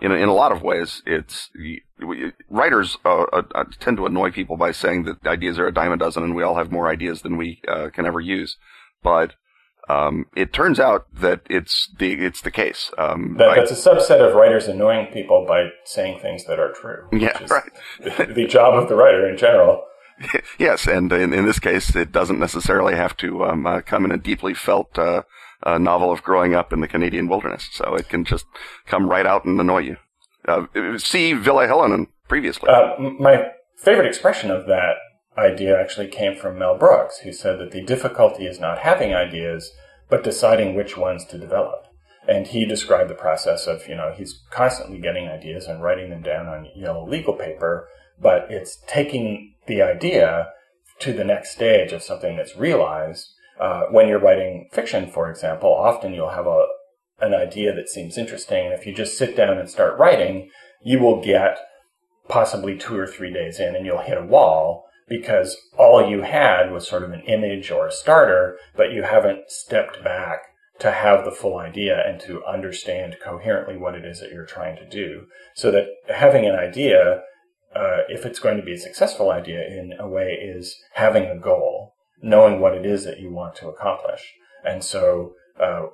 [0.00, 1.50] in in a lot of ways, it's
[2.48, 5.96] writers uh, uh, tend to annoy people by saying that ideas are a dime a
[5.96, 8.56] dozen, and we all have more ideas than we uh, can ever use.
[9.02, 9.34] But
[9.88, 12.90] um, it turns out that it's the it's the case.
[12.96, 17.08] Um, that, that's a subset of writers annoying people by saying things that are true.
[17.12, 17.70] Yeah, right.
[18.02, 19.84] the, the job of the writer in general.
[20.58, 24.12] yes, and in, in this case, it doesn't necessarily have to um, uh, come in
[24.12, 25.22] a deeply felt uh,
[25.64, 27.68] uh, novel of growing up in the Canadian wilderness.
[27.72, 28.46] So it can just
[28.86, 29.96] come right out and annoy you.
[30.46, 30.66] Uh,
[30.98, 32.68] see Ville Heinonen previously.
[32.68, 34.94] Uh, my favorite expression of that
[35.36, 39.72] idea actually came from Mel Brooks, who said that the difficulty is not having ideas,
[40.08, 41.86] but deciding which ones to develop.
[42.28, 46.22] And he described the process of, you know, he's constantly getting ideas and writing them
[46.22, 47.88] down on yellow legal paper,
[48.20, 50.48] but it's taking the idea
[51.00, 53.28] to the next stage of something that's realized.
[53.60, 56.66] Uh, when you're writing fiction, for example, often you'll have a,
[57.20, 58.66] an idea that seems interesting.
[58.66, 60.50] If you just sit down and start writing,
[60.82, 61.58] you will get
[62.28, 66.72] possibly two or three days in and you'll hit a wall because all you had
[66.72, 70.40] was sort of an image or a starter, but you haven't stepped back
[70.78, 74.76] to have the full idea and to understand coherently what it is that you're trying
[74.76, 75.26] to do.
[75.54, 77.22] So that having an idea,
[77.76, 81.38] uh, if it's going to be a successful idea in a way, is having a
[81.38, 81.93] goal,
[82.24, 84.34] knowing what it is that you want to accomplish.
[84.64, 85.86] And so, uh,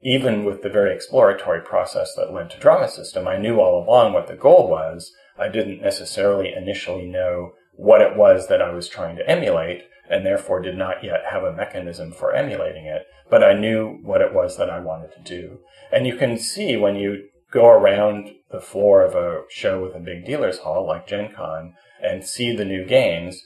[0.00, 4.12] even with the very exploratory process that led to Drama System, I knew all along
[4.12, 5.12] what the goal was.
[5.38, 10.24] I didn't necessarily initially know what it was that I was trying to emulate and
[10.26, 14.34] therefore did not yet have a mechanism for emulating it, but I knew what it
[14.34, 15.60] was that I wanted to do.
[15.90, 20.00] And you can see when you go around the floor of a show with a
[20.00, 23.42] big dealer's hall like Gen Con and see the new games,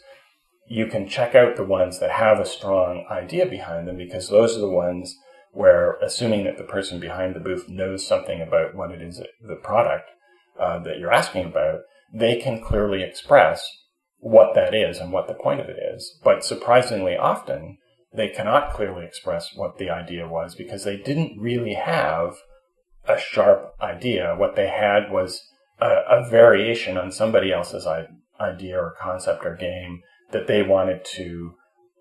[0.69, 4.57] you can check out the ones that have a strong idea behind them because those
[4.57, 5.17] are the ones
[5.53, 9.57] where, assuming that the person behind the booth knows something about what it is, the
[9.57, 10.11] product
[10.61, 11.81] uh, that you're asking about,
[12.13, 13.67] they can clearly express
[14.19, 16.19] what that is and what the point of it is.
[16.23, 17.79] But surprisingly often,
[18.13, 22.35] they cannot clearly express what the idea was because they didn't really have
[23.09, 24.35] a sharp idea.
[24.37, 25.43] What they had was
[25.81, 27.87] a, a variation on somebody else's
[28.41, 30.03] idea or concept or game
[30.33, 31.55] that they wanted to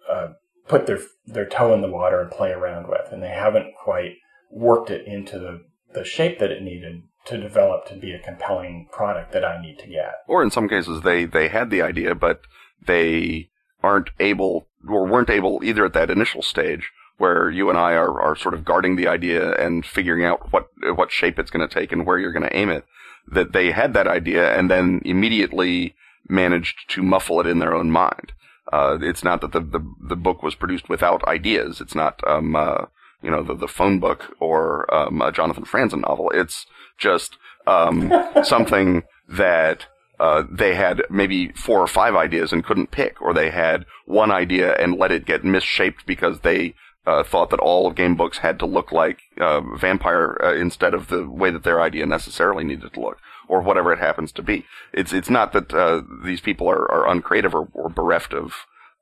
[0.10, 0.28] uh,
[0.68, 4.16] put their their toe in the water and play around with, and they haven't quite
[4.52, 5.64] worked it into the
[5.94, 9.80] the shape that it needed to develop to be a compelling product that I need
[9.80, 10.14] to get.
[10.28, 12.42] Or in some cases, they, they had the idea, but
[12.86, 13.50] they
[13.84, 18.22] aren't able or weren't able either at that initial stage where you and I are,
[18.22, 21.74] are sort of guarding the idea and figuring out what, what shape it's going to
[21.74, 22.86] take and where you're going to aim it.
[23.28, 25.96] That they had that idea and then immediately
[26.28, 28.34] managed to muffle it in their own mind.
[28.72, 31.80] Uh, it's not that the, the, the book was produced without ideas.
[31.80, 32.86] It's not, um, uh,
[33.22, 36.32] you know, the, the phone book or, um, a Jonathan Franzen novel.
[36.34, 36.66] It's,
[36.98, 38.12] just um,
[38.44, 39.86] something that
[40.20, 44.32] uh, they had maybe four or five ideas and couldn't pick, or they had one
[44.32, 46.74] idea and let it get misshaped because they
[47.06, 50.94] uh, thought that all of game books had to look like uh, vampire uh, instead
[50.94, 53.18] of the way that their idea necessarily needed to look,
[53.48, 54.66] or whatever it happens to be.
[54.94, 58.54] It's it's not that uh, these people are, are uncreative or, or bereft of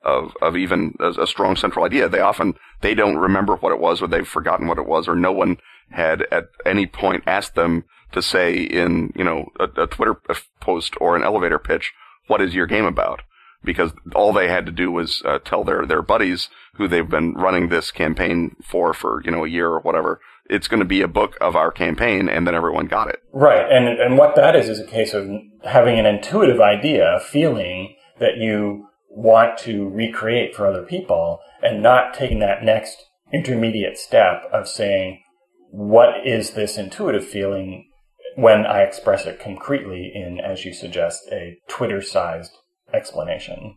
[0.04, 2.08] of of even a, a, strong central idea.
[2.08, 5.14] They often they don't remember what it was, or they've forgotten what it was, or
[5.14, 5.56] no one
[5.90, 10.16] had at any point asked them to say in you know a, a Twitter
[10.60, 11.92] post or an elevator pitch,
[12.26, 13.22] "What is your game about?"
[13.64, 17.32] Because all they had to do was uh, tell their their buddies who they've been
[17.34, 20.20] running this campaign for for you know a year or whatever.
[20.50, 23.20] It's going to be a book of our campaign, and then everyone got it.
[23.32, 25.28] Right, and and what that is is a case of
[25.64, 31.82] having an intuitive idea, a feeling that you want to recreate for other people and
[31.82, 32.96] not taking that next
[33.32, 35.22] intermediate step of saying,
[35.70, 37.88] what is this intuitive feeling
[38.36, 42.52] when I express it concretely in, as you suggest, a Twitter sized
[42.92, 43.76] explanation?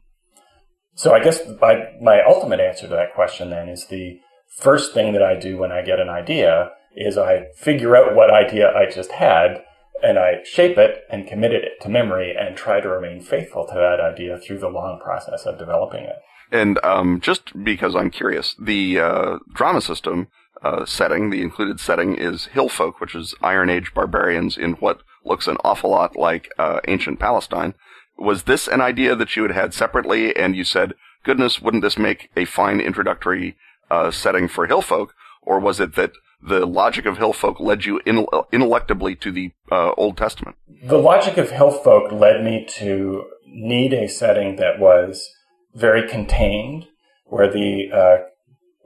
[0.95, 4.20] So I guess my, my ultimate answer to that question then is the
[4.55, 8.31] first thing that I do when I get an idea is I figure out what
[8.31, 9.63] idea I just had
[10.01, 13.73] and I shape it and commit it to memory and try to remain faithful to
[13.73, 16.17] that idea through the long process of developing it.
[16.51, 20.27] And um, just because I'm curious, the uh, drama system
[20.63, 25.47] uh, setting, the included setting is Hillfolk, which is Iron Age barbarians in what looks
[25.47, 27.73] an awful lot like uh, ancient Palestine.
[28.17, 30.93] Was this an idea that you had had separately, and you said,
[31.23, 33.55] "Goodness, wouldn't this make a fine introductory
[33.89, 35.09] uh, setting for Hillfolk?"
[35.41, 36.11] Or was it that
[36.41, 40.57] the logic of Hillfolk led you in, ineluctably to the uh, Old Testament?
[40.83, 45.29] The logic of Hillfolk led me to need a setting that was
[45.73, 46.88] very contained,
[47.25, 48.17] where the uh,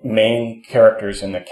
[0.03, 1.43] main characters in the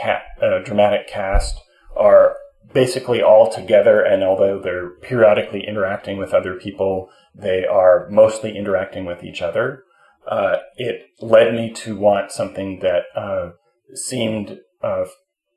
[0.42, 1.60] uh, dramatic cast
[1.96, 2.36] are
[2.74, 9.06] basically all together, and although they're periodically interacting with other people, they are mostly interacting
[9.06, 9.84] with each other.
[10.30, 13.50] Uh, it led me to want something that uh,
[13.96, 15.06] seemed uh,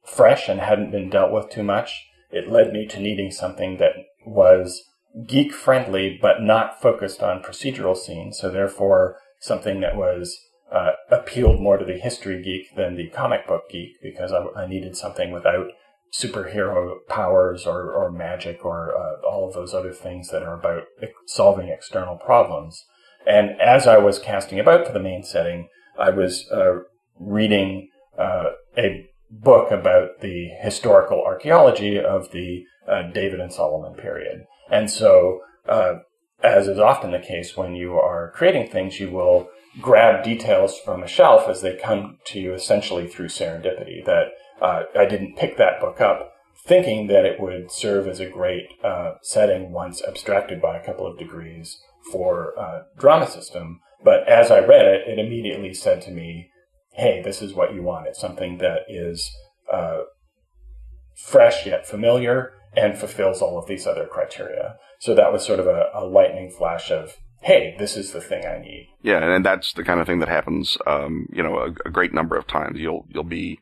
[0.03, 2.07] fresh and hadn't been dealt with too much.
[2.31, 3.93] It led me to needing something that
[4.25, 4.83] was
[5.27, 8.39] geek friendly, but not focused on procedural scenes.
[8.39, 10.39] So therefore, something that was
[10.73, 14.66] uh, appealed more to the history geek than the comic book geek because I, I
[14.66, 15.66] needed something without
[16.14, 20.85] superhero powers or, or magic or uh, all of those other things that are about
[21.27, 22.85] solving external problems.
[23.27, 25.68] And as I was casting about for the main setting,
[25.99, 26.81] I was uh,
[27.18, 34.45] reading uh, a book about the historical archaeology of the uh, David and Solomon period.
[34.70, 35.95] And so, uh,
[36.43, 39.49] as is often the case when you are creating things, you will
[39.81, 44.05] grab details from a shelf as they come to you essentially through serendipity.
[44.05, 46.33] That uh, I didn't pick that book up
[46.64, 51.07] thinking that it would serve as a great uh, setting once abstracted by a couple
[51.07, 53.80] of degrees for uh, drama system.
[54.05, 56.50] But as I read it, it immediately said to me,
[56.94, 58.07] hey, this is what you want.
[58.07, 59.30] It's something that is
[59.72, 60.00] uh,
[61.16, 64.76] fresh yet familiar and fulfills all of these other criteria.
[64.98, 68.46] So that was sort of a, a lightning flash of, hey, this is the thing
[68.46, 68.88] I need.
[69.03, 72.14] Yeah, and that's the kind of thing that happens, um, you know, a, a, great
[72.14, 72.78] number of times.
[72.78, 73.59] You'll you'll be,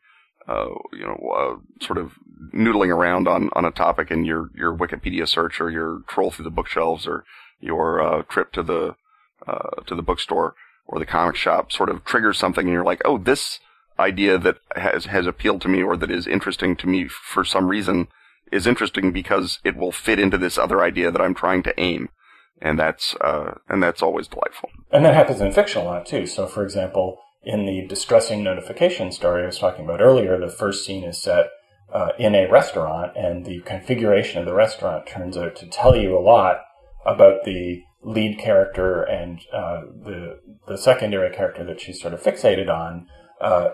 [0.47, 2.11] uh, you know, uh, sort of
[2.53, 6.43] noodling around on, on a topic in your, your Wikipedia search or your troll through
[6.43, 7.23] the bookshelves or
[7.61, 8.95] your uh, trip to the
[9.47, 10.55] uh, to the bookstore
[10.87, 13.59] or the comic shop sort of triggers something and you're like, oh, this
[13.99, 17.67] idea that has has appealed to me or that is interesting to me for some
[17.67, 18.07] reason
[18.51, 22.09] is interesting because it will fit into this other idea that I'm trying to aim.
[22.61, 24.69] And that's uh, and that's always delightful.
[24.91, 26.27] And that happens in fiction a lot too.
[26.27, 30.85] So, for example, in the distressing notification story I was talking about earlier, the first
[30.85, 31.47] scene is set
[31.91, 36.15] uh, in a restaurant, and the configuration of the restaurant turns out to tell you
[36.15, 36.61] a lot
[37.05, 42.69] about the lead character and uh, the the secondary character that she's sort of fixated
[42.69, 43.07] on.
[43.39, 43.69] Uh,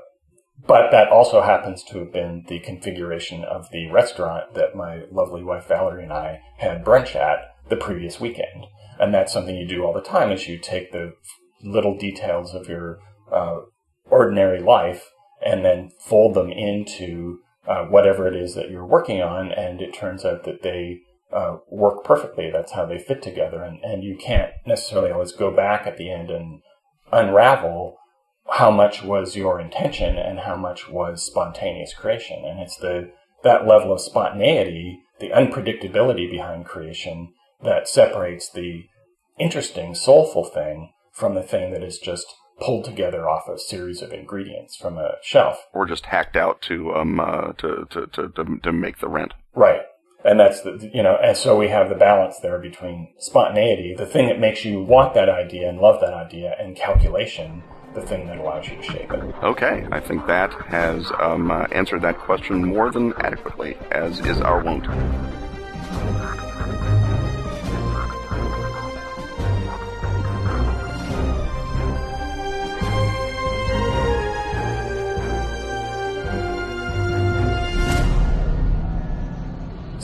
[0.66, 5.44] but that also happens to have been the configuration of the restaurant that my lovely
[5.44, 8.66] wife Valerie and I had brunch at the previous weekend.
[9.00, 11.14] And that's something you do all the time is you take the
[11.62, 13.00] little details of your
[13.32, 13.60] uh,
[14.10, 15.12] ordinary life
[15.46, 19.52] and then fold them into uh, whatever it is that you're working on.
[19.52, 21.02] And it turns out that they
[21.32, 22.50] uh, work perfectly.
[22.52, 23.62] That's how they fit together.
[23.64, 26.62] And, and you can't necessarily always go back at the end and
[27.12, 27.98] unravel
[28.52, 32.44] how much was your intention and how much was spontaneous creation.
[32.46, 33.12] And it's the
[33.44, 38.84] that level of spontaneity, the unpredictability behind creation that separates the
[39.40, 42.26] interesting, soulful thing from the thing that is just
[42.60, 46.94] pulled together off a series of ingredients from a shelf, or just hacked out to
[46.94, 49.34] um uh, to, to, to to to make the rent.
[49.56, 49.82] Right,
[50.28, 54.06] and that's the you know, and so we have the balance there between spontaneity, the
[54.06, 57.64] thing that makes you want that idea and love that idea, and calculation,
[57.96, 59.36] the thing that allows you to shape it.
[59.44, 64.42] Okay, I think that has um, uh, answered that question more than adequately, as is
[64.42, 64.86] our wont.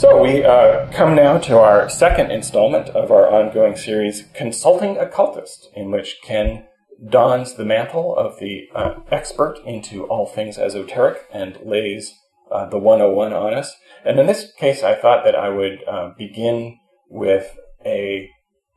[0.04, 5.70] So we uh, come now to our second installment of our ongoing series, Consulting Occultist,
[5.78, 6.66] in which Ken
[7.10, 12.14] dons the mantle of the uh, expert into all things esoteric and lays
[12.51, 13.78] uh, the 101 on us.
[14.04, 16.80] And in this case, I thought that I would uh, begin
[17.10, 18.28] with a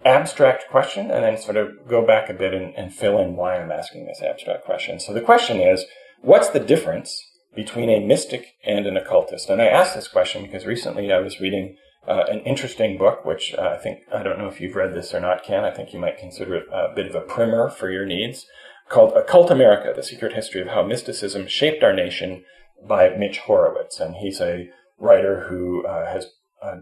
[0.04, 3.56] abstract question and then sort of go back a bit and, and fill in why
[3.56, 5.00] I'm asking this abstract question.
[5.00, 5.86] So the question is,
[6.20, 7.20] what's the difference
[7.56, 9.50] between a mystic and an occultist?
[9.50, 11.76] And I asked this question because recently I was reading
[12.06, 15.12] uh, an interesting book, which uh, I think, I don't know if you've read this
[15.12, 15.64] or not, Ken.
[15.64, 18.46] I think you might consider it a bit of a primer for your needs,
[18.88, 22.44] called Occult America The Secret History of How Mysticism Shaped Our Nation
[22.86, 23.98] by Mitch Horowitz.
[23.98, 26.28] And he's a writer who uh, has
[26.62, 26.76] uh,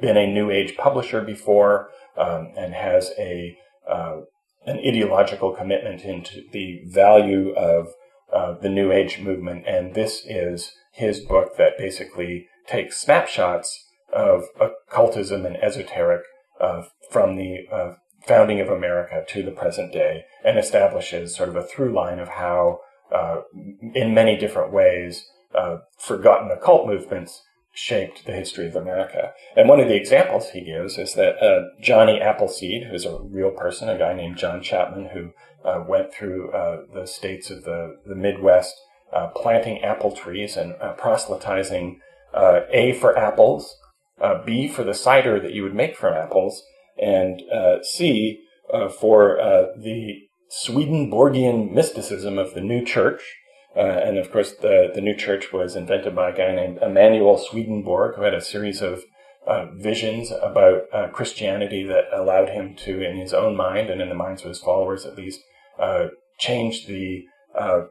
[0.00, 3.56] been a New Age publisher before um, and has a
[3.88, 4.20] uh,
[4.66, 7.88] an ideological commitment into the value of
[8.32, 9.66] uh, the New Age movement.
[9.66, 16.22] And this is his book that basically takes snapshots of occultism and esoteric
[16.60, 17.94] uh, from the uh,
[18.26, 22.28] founding of America to the present day and establishes sort of a through line of
[22.28, 22.80] how,
[23.14, 23.40] uh,
[23.94, 25.24] in many different ways,
[25.98, 27.42] forgotten occult movements
[27.78, 29.32] shaped the history of America.
[29.56, 33.50] And one of the examples he gives is that uh, Johnny Appleseed, who's a real
[33.50, 35.30] person, a guy named John Chapman, who
[35.68, 36.50] uh, went through
[36.92, 38.74] the states of the, the Midwest
[39.34, 42.00] planting apple trees and proselytizing
[42.34, 43.76] uh, A for apples,
[44.20, 46.62] uh, B for the cider that you would make from apples,
[47.00, 48.40] and uh, C
[48.72, 53.22] uh, for uh, the Swedenborgian mysticism of the new church.
[53.78, 57.38] Uh, and of course, the, the new church was invented by a guy named Emanuel
[57.38, 59.04] Swedenborg, who had a series of
[59.46, 64.08] uh, visions about uh, Christianity that allowed him to, in his own mind and in
[64.08, 65.40] the minds of his followers at least,
[65.78, 66.08] uh,
[66.38, 67.22] change the
[67.58, 67.82] uh,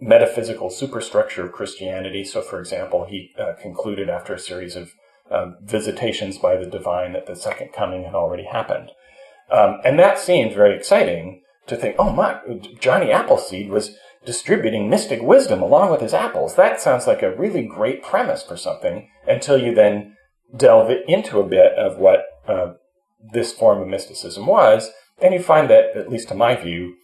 [0.00, 2.24] metaphysical superstructure of Christianity.
[2.24, 4.92] So, for example, he uh, concluded after a series of
[5.30, 8.90] um, visitations by the divine that the second coming had already happened.
[9.50, 12.40] Um, and that seemed very exciting to think, oh my,
[12.80, 13.96] Johnny Appleseed was
[14.26, 16.56] distributing mystic wisdom along with his apples.
[16.56, 20.16] That sounds like a really great premise for something until you then
[20.54, 22.72] delve into a bit of what uh,
[23.32, 24.90] this form of mysticism was,
[25.22, 26.96] and you find that, at least to my view,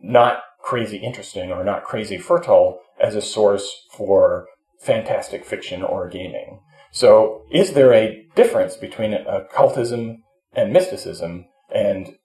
[0.00, 4.46] not crazy interesting or not crazy fertile as a source for
[4.80, 6.60] fantastic fiction or gaming.
[6.92, 10.22] So, is there a difference between occultism
[10.54, 11.46] and mysticism?
[11.72, 12.16] And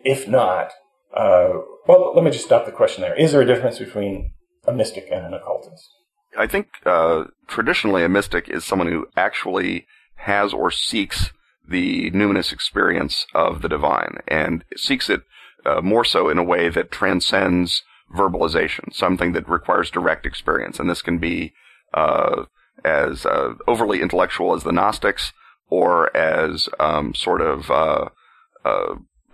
[0.00, 0.72] if not,
[1.16, 1.48] uh,
[1.86, 3.18] well, let me just stop the question there.
[3.18, 4.32] Is there a difference between
[4.66, 5.88] a mystic and an occultist?
[6.36, 9.86] I think uh, traditionally a mystic is someone who actually
[10.16, 11.32] has or seeks
[11.66, 15.22] the numinous experience of the divine and seeks it
[15.64, 17.82] uh, more so in a way that transcends
[18.14, 20.78] verbalization, something that requires direct experience.
[20.78, 21.52] And this can be
[21.94, 22.44] uh,
[22.84, 25.32] as uh, overly intellectual as the Gnostics
[25.68, 27.70] or as um, sort of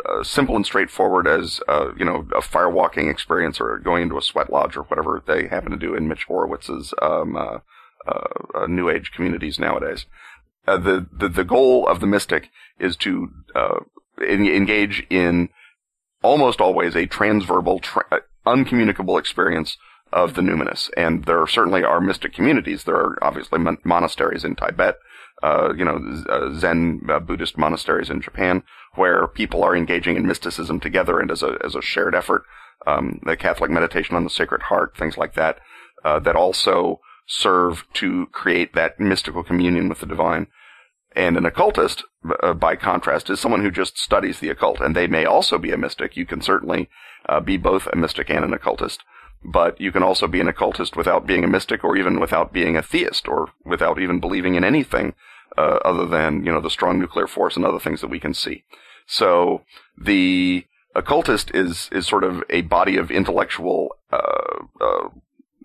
[0.04, 1.60] uh, uh, uh, simple and straightforward as
[1.96, 5.70] you know a firewalking experience or going into a sweat lodge or whatever they happen
[5.70, 7.36] to do in Mitch Horowitz's um,
[8.68, 10.06] New Age communities nowadays
[10.66, 13.80] uh, the, the the goal of the mystic is to uh,
[14.26, 15.48] in, engage in
[16.22, 19.76] almost always a transverbal, tra- uh, uncommunicable experience
[20.12, 20.90] of the numinous.
[20.96, 22.84] And there certainly are mystic communities.
[22.84, 24.96] There are obviously mon- monasteries in Tibet,
[25.44, 25.98] uh, you know,
[26.30, 28.62] uh, Zen uh, Buddhist monasteries in Japan,
[28.94, 32.44] where people are engaging in mysticism together and as a as a shared effort.
[32.86, 35.58] Um, the Catholic meditation on the Sacred Heart, things like that,
[36.02, 40.46] that also serve to create that mystical communion with the divine.
[41.16, 42.04] And an occultist,
[42.42, 45.70] uh, by contrast, is someone who just studies the occult, and they may also be
[45.70, 46.16] a mystic.
[46.16, 46.88] You can certainly
[47.28, 49.02] uh, be both a mystic and an occultist,
[49.44, 52.76] but you can also be an occultist without being a mystic, or even without being
[52.76, 55.14] a theist, or without even believing in anything
[55.56, 58.34] uh, other than you know the strong nuclear force and other things that we can
[58.34, 58.64] see.
[59.06, 59.62] So
[59.96, 65.08] the occultist is is sort of a body of intellectual uh, uh,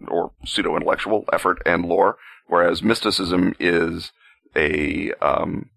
[0.08, 2.18] or pseudo intellectual effort and lore,
[2.48, 4.12] whereas mysticism is
[4.56, 5.70] a um,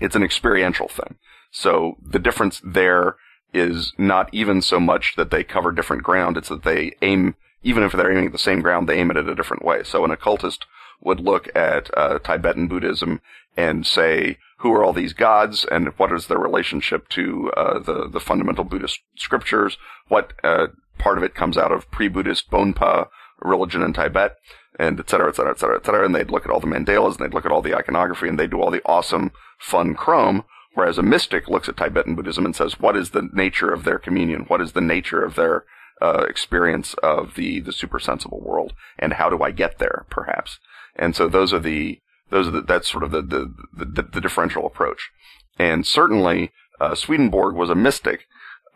[0.00, 1.16] it's an experiential thing.
[1.50, 3.16] So the difference there
[3.54, 7.82] is not even so much that they cover different ground; it's that they aim, even
[7.82, 9.82] if they're aiming at the same ground, they aim it at a different way.
[9.82, 10.66] So an occultist
[11.00, 13.20] would look at uh, Tibetan Buddhism
[13.56, 18.08] and say, who are all these gods and what is their relationship to uh, the
[18.08, 19.76] the fundamental Buddhist scriptures?
[20.08, 20.68] What uh,
[20.98, 23.08] part of it comes out of pre-Buddhist Bonpa
[23.40, 24.36] religion in Tibet,
[24.78, 26.04] and et cetera, et cetera, et cetera, et cetera.
[26.04, 28.38] And they'd look at all the mandalas and they'd look at all the iconography and
[28.38, 30.44] they'd do all the awesome, fun chrome.
[30.74, 33.98] Whereas a mystic looks at Tibetan Buddhism and says, what is the nature of their
[33.98, 34.44] communion?
[34.48, 35.64] What is the nature of their
[36.02, 38.74] uh, experience of the, the supersensible world?
[38.98, 40.58] And how do I get there, perhaps?
[40.96, 44.20] And so those are the, those are the, that's sort of the, the, the, the
[44.20, 45.10] differential approach.
[45.58, 48.26] And certainly, uh, Swedenborg was a mystic,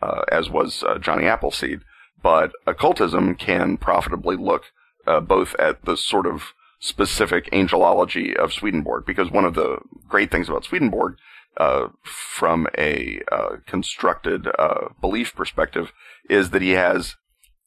[0.01, 1.81] uh, as was uh, Johnny Appleseed,
[2.23, 4.65] but occultism can profitably look
[5.07, 10.31] uh, both at the sort of specific angelology of Swedenborg, because one of the great
[10.31, 11.15] things about Swedenborg,
[11.57, 15.91] uh, from a uh, constructed uh, belief perspective,
[16.29, 17.15] is that he has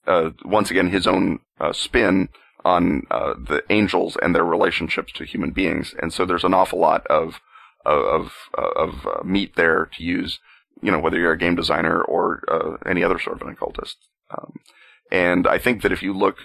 [0.07, 2.29] uh, once again his own uh, spin
[2.65, 7.07] on the angels and their relationships to human beings, and so there's an awful lot
[7.09, 7.41] of
[7.85, 10.41] of of, meat there to use.
[10.83, 13.97] You know, whether you're a game designer or any other sort of an occultist.
[14.31, 14.55] Um,
[15.11, 16.39] and I think that if you look,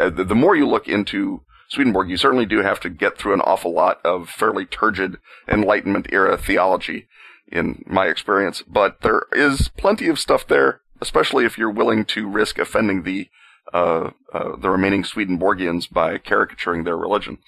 [0.00, 3.40] uh, the more you look into Swedenborg, you certainly do have to get through an
[3.40, 5.18] awful lot of fairly turgid
[5.48, 7.08] Enlightenment era theology,
[7.50, 8.62] in my experience.
[8.62, 13.28] But there is plenty of stuff there, especially if you're willing to risk offending the
[13.72, 17.38] uh, uh, the remaining Swedenborgians by caricaturing their religion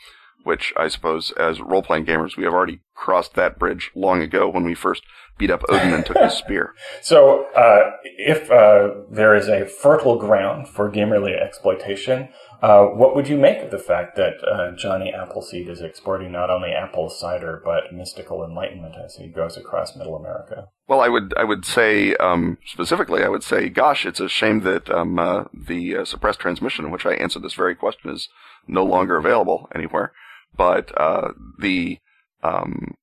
[0.47, 4.49] which I suppose as role playing gamers, we have already crossed that bridge long ago
[4.49, 5.03] when we first
[5.39, 6.73] beat up Odin and took his spear.
[7.03, 12.29] So, uh, if uh, there is a fertile ground for gamerly exploitation,
[12.63, 16.49] uh, what would you make of the fact that uh, Johnny Appleseed is exporting not
[16.49, 20.69] only apple cider but mystical enlightenment as he goes across Middle America?
[20.87, 24.61] Well, I would I would say um, specifically, I would say, gosh, it's a shame
[24.61, 28.29] that um, uh, the uh, suppressed transmission in which I answered this very question is
[28.69, 30.13] no longer available anywhere.
[30.57, 31.99] But uh, the
[32.43, 32.95] um,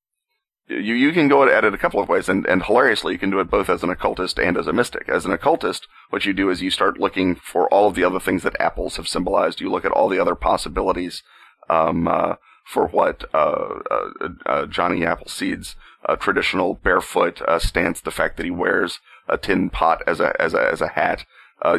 [0.68, 3.30] you you can go at it a couple of ways, and, and hilariously, you can
[3.30, 5.10] do it both as an occultist and as a mystic.
[5.10, 8.20] As an occultist, what you do is you start looking for all of the other
[8.20, 9.60] things that apples have symbolized.
[9.60, 11.22] You look at all the other possibilities
[11.70, 12.36] um, uh,
[12.66, 14.10] for what uh, uh,
[14.46, 15.76] uh Johnny Appleseed's
[16.08, 20.34] uh, traditional barefoot uh, stance, the fact that he wears a tin pot as a
[20.42, 21.26] as a as a hat.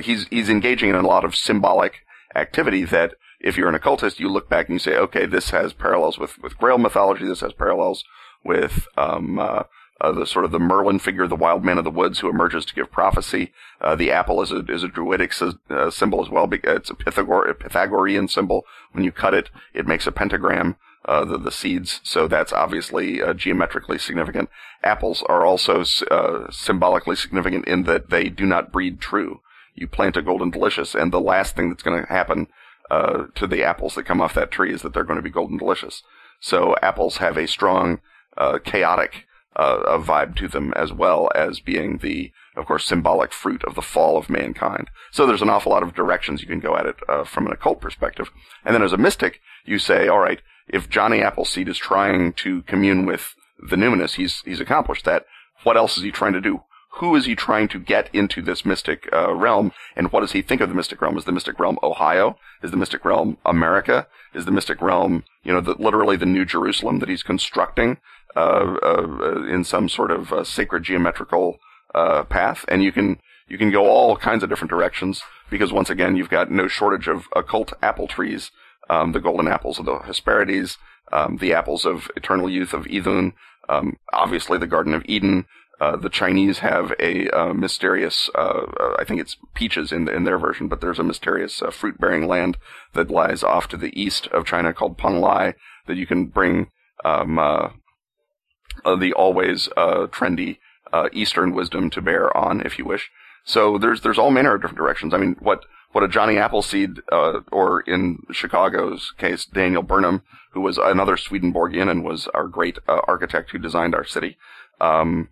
[0.02, 2.00] he's he's engaging in a lot of symbolic
[2.34, 3.14] activity that
[3.44, 6.42] if you're an occultist, you look back and you say, okay, this has parallels with,
[6.42, 8.02] with Grail mythology, this has parallels
[8.42, 9.64] with um, uh,
[10.00, 12.64] uh, the sort of the Merlin figure, the wild man of the woods who emerges
[12.64, 13.52] to give prophecy.
[13.82, 15.32] Uh, the apple is a is a druidic
[15.70, 16.48] uh, symbol as well.
[16.50, 18.64] It's a, Pythagor- a, Pythagorean symbol.
[18.92, 20.76] When you cut it, it makes a pentagram.
[21.06, 24.48] Uh, the the seeds, so that's obviously uh, geometrically significant.
[24.82, 29.42] Apples are also uh, symbolically significant in that they do not breed true.
[29.74, 32.46] You plant a golden delicious, and the last thing that's going to happen
[32.90, 35.56] to the apples that come off that tree is that they're going to be golden
[35.56, 36.02] delicious.
[36.40, 38.00] So apples have a strong
[38.36, 39.26] uh, chaotic
[39.56, 43.82] uh, vibe to them as well as being the, of course, symbolic fruit of the
[43.82, 44.90] fall of mankind.
[45.12, 47.52] So there's an awful lot of directions you can go at it uh, from an
[47.52, 48.30] occult perspective.
[48.64, 52.62] And then as a mystic, you say, all right, if Johnny Appleseed is trying to
[52.62, 55.24] commune with the numinous, he's he's accomplished that.
[55.62, 56.62] What else is he trying to do?
[56.98, 60.42] Who is he trying to get into this mystic uh, realm, and what does he
[60.42, 61.18] think of the mystic realm?
[61.18, 62.38] Is the mystic realm Ohio?
[62.62, 64.06] Is the mystic realm America?
[64.32, 67.98] Is the mystic realm, you know, the, literally the New Jerusalem that he's constructing?
[68.36, 71.56] Uh, uh, in some sort of uh, sacred geometrical
[71.92, 76.16] path, and you can you can go all kinds of different directions because once again
[76.16, 78.50] you've got no shortage of occult apple trees,
[78.90, 80.78] um, the golden apples of the Hesperides,
[81.12, 83.34] um, the apples of eternal youth of Idun,
[83.68, 85.46] um, obviously the Garden of Eden.
[85.84, 88.62] Uh, the Chinese have a uh, mysterious, uh,
[88.98, 92.56] I think it's peaches in, in their version, but there's a mysterious fruit bearing land
[92.94, 95.52] that lies off to the east of China called Penglai
[95.86, 96.68] that you can bring
[97.04, 100.56] um, uh, the always uh, trendy
[100.90, 103.10] uh, Eastern wisdom to bear on, if you wish.
[103.44, 105.12] So there's there's all manner of different directions.
[105.12, 110.22] I mean, what what a Johnny Appleseed, uh, or in Chicago's case, Daniel Burnham,
[110.52, 114.38] who was another Swedenborgian and was our great uh, architect who designed our city,
[114.80, 115.28] um,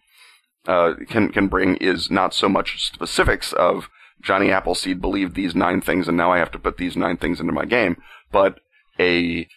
[0.66, 3.88] uh, can can bring is not so much specifics of
[4.22, 7.40] Johnny Appleseed believed these nine things and now I have to put these nine things
[7.40, 7.96] into my game,
[8.30, 8.60] but
[8.98, 9.48] a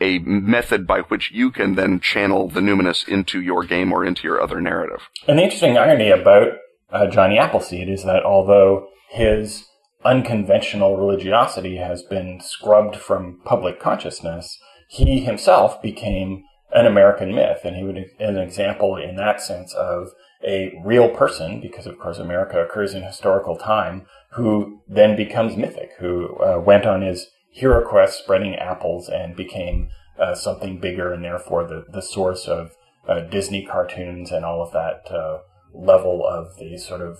[0.00, 4.22] a method by which you can then channel the numinous into your game or into
[4.22, 5.08] your other narrative.
[5.26, 6.52] And the interesting irony about
[6.90, 9.64] uh, Johnny Appleseed is that although his
[10.04, 14.56] unconventional religiosity has been scrubbed from public consciousness,
[14.88, 20.08] he himself became an American myth, and he would an example in that sense of
[20.46, 25.90] a real person, because of course America occurs in historical time, who then becomes mythic,
[25.98, 31.24] who uh, went on his Hero Quest spreading apples and became uh, something bigger and
[31.24, 32.72] therefore the, the source of
[33.08, 35.38] uh, Disney cartoons and all of that uh,
[35.72, 37.18] level of the sort of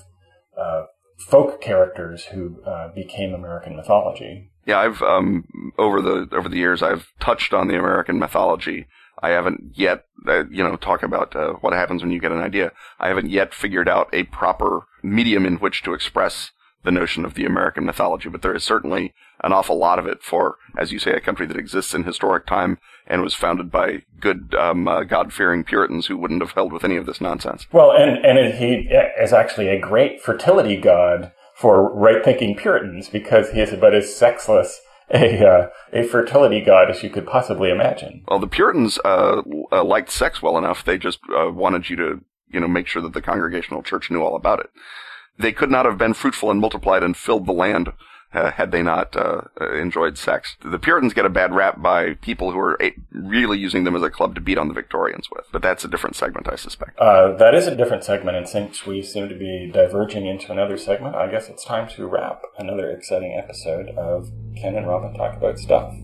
[0.61, 0.85] uh,
[1.19, 4.51] folk characters who uh, became American mythology.
[4.66, 5.45] Yeah, I've um,
[5.79, 8.87] over the over the years I've touched on the American mythology.
[9.23, 12.73] I haven't yet, uh, you know, talk about what happens when you get an idea.
[12.99, 16.51] I haven't yet figured out a proper medium in which to express
[16.85, 19.12] the notion of the American mythology, but there is certainly
[19.43, 22.47] an awful lot of it for, as you say, a country that exists in historic
[22.47, 26.85] time and was founded by good, um, uh, God-fearing Puritans who wouldn't have held with
[26.85, 27.66] any of this nonsense.
[27.73, 28.89] Well, and, and he
[29.21, 34.81] is actually a great fertility god for right-thinking Puritans because he is about as sexless
[35.11, 38.25] a uh, a fertility god as you could possibly imagine.
[38.29, 39.43] Well, the Puritans uh,
[39.73, 43.03] uh, liked sex well enough; they just uh, wanted you to, you know, make sure
[43.03, 44.71] that the Congregational Church knew all about it.
[45.39, 47.93] They could not have been fruitful and multiplied and filled the land
[48.35, 50.57] uh, had they not uh, enjoyed sex.
[50.62, 54.03] The Puritans get a bad rap by people who are a- really using them as
[54.03, 56.99] a club to beat on the Victorians with, but that's a different segment, I suspect.
[56.99, 60.76] Uh, that is a different segment, and since we seem to be diverging into another
[60.76, 65.37] segment, I guess it's time to wrap another exciting episode of Ken and Robin Talk
[65.37, 65.95] About Stuff.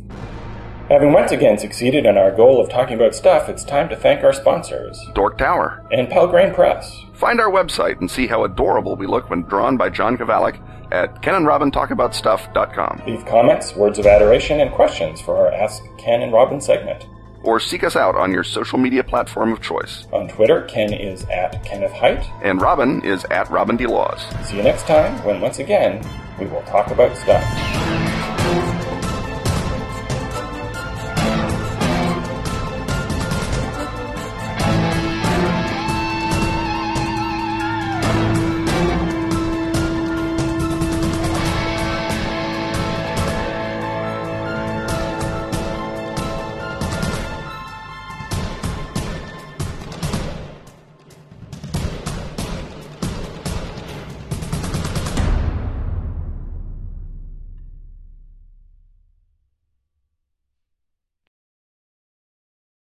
[0.90, 4.22] Having once again succeeded in our goal of talking about stuff, it's time to thank
[4.22, 6.94] our sponsors Dork Tower and Pelgrane Press.
[7.14, 10.60] Find our website and see how adorable we look when drawn by John Kovalic
[10.94, 13.02] at kenandrobintalkaboutstuff.com.
[13.06, 17.06] Leave comments, words of adoration, and questions for our Ask Ken and Robin segment.
[17.42, 20.06] Or seek us out on your social media platform of choice.
[20.12, 22.24] On Twitter, Ken is at Kenneth Hite.
[22.42, 23.86] And Robin is at Robin D.
[23.86, 24.24] Laws.
[24.48, 26.02] See you next time when once again
[26.38, 27.44] we will talk about stuff.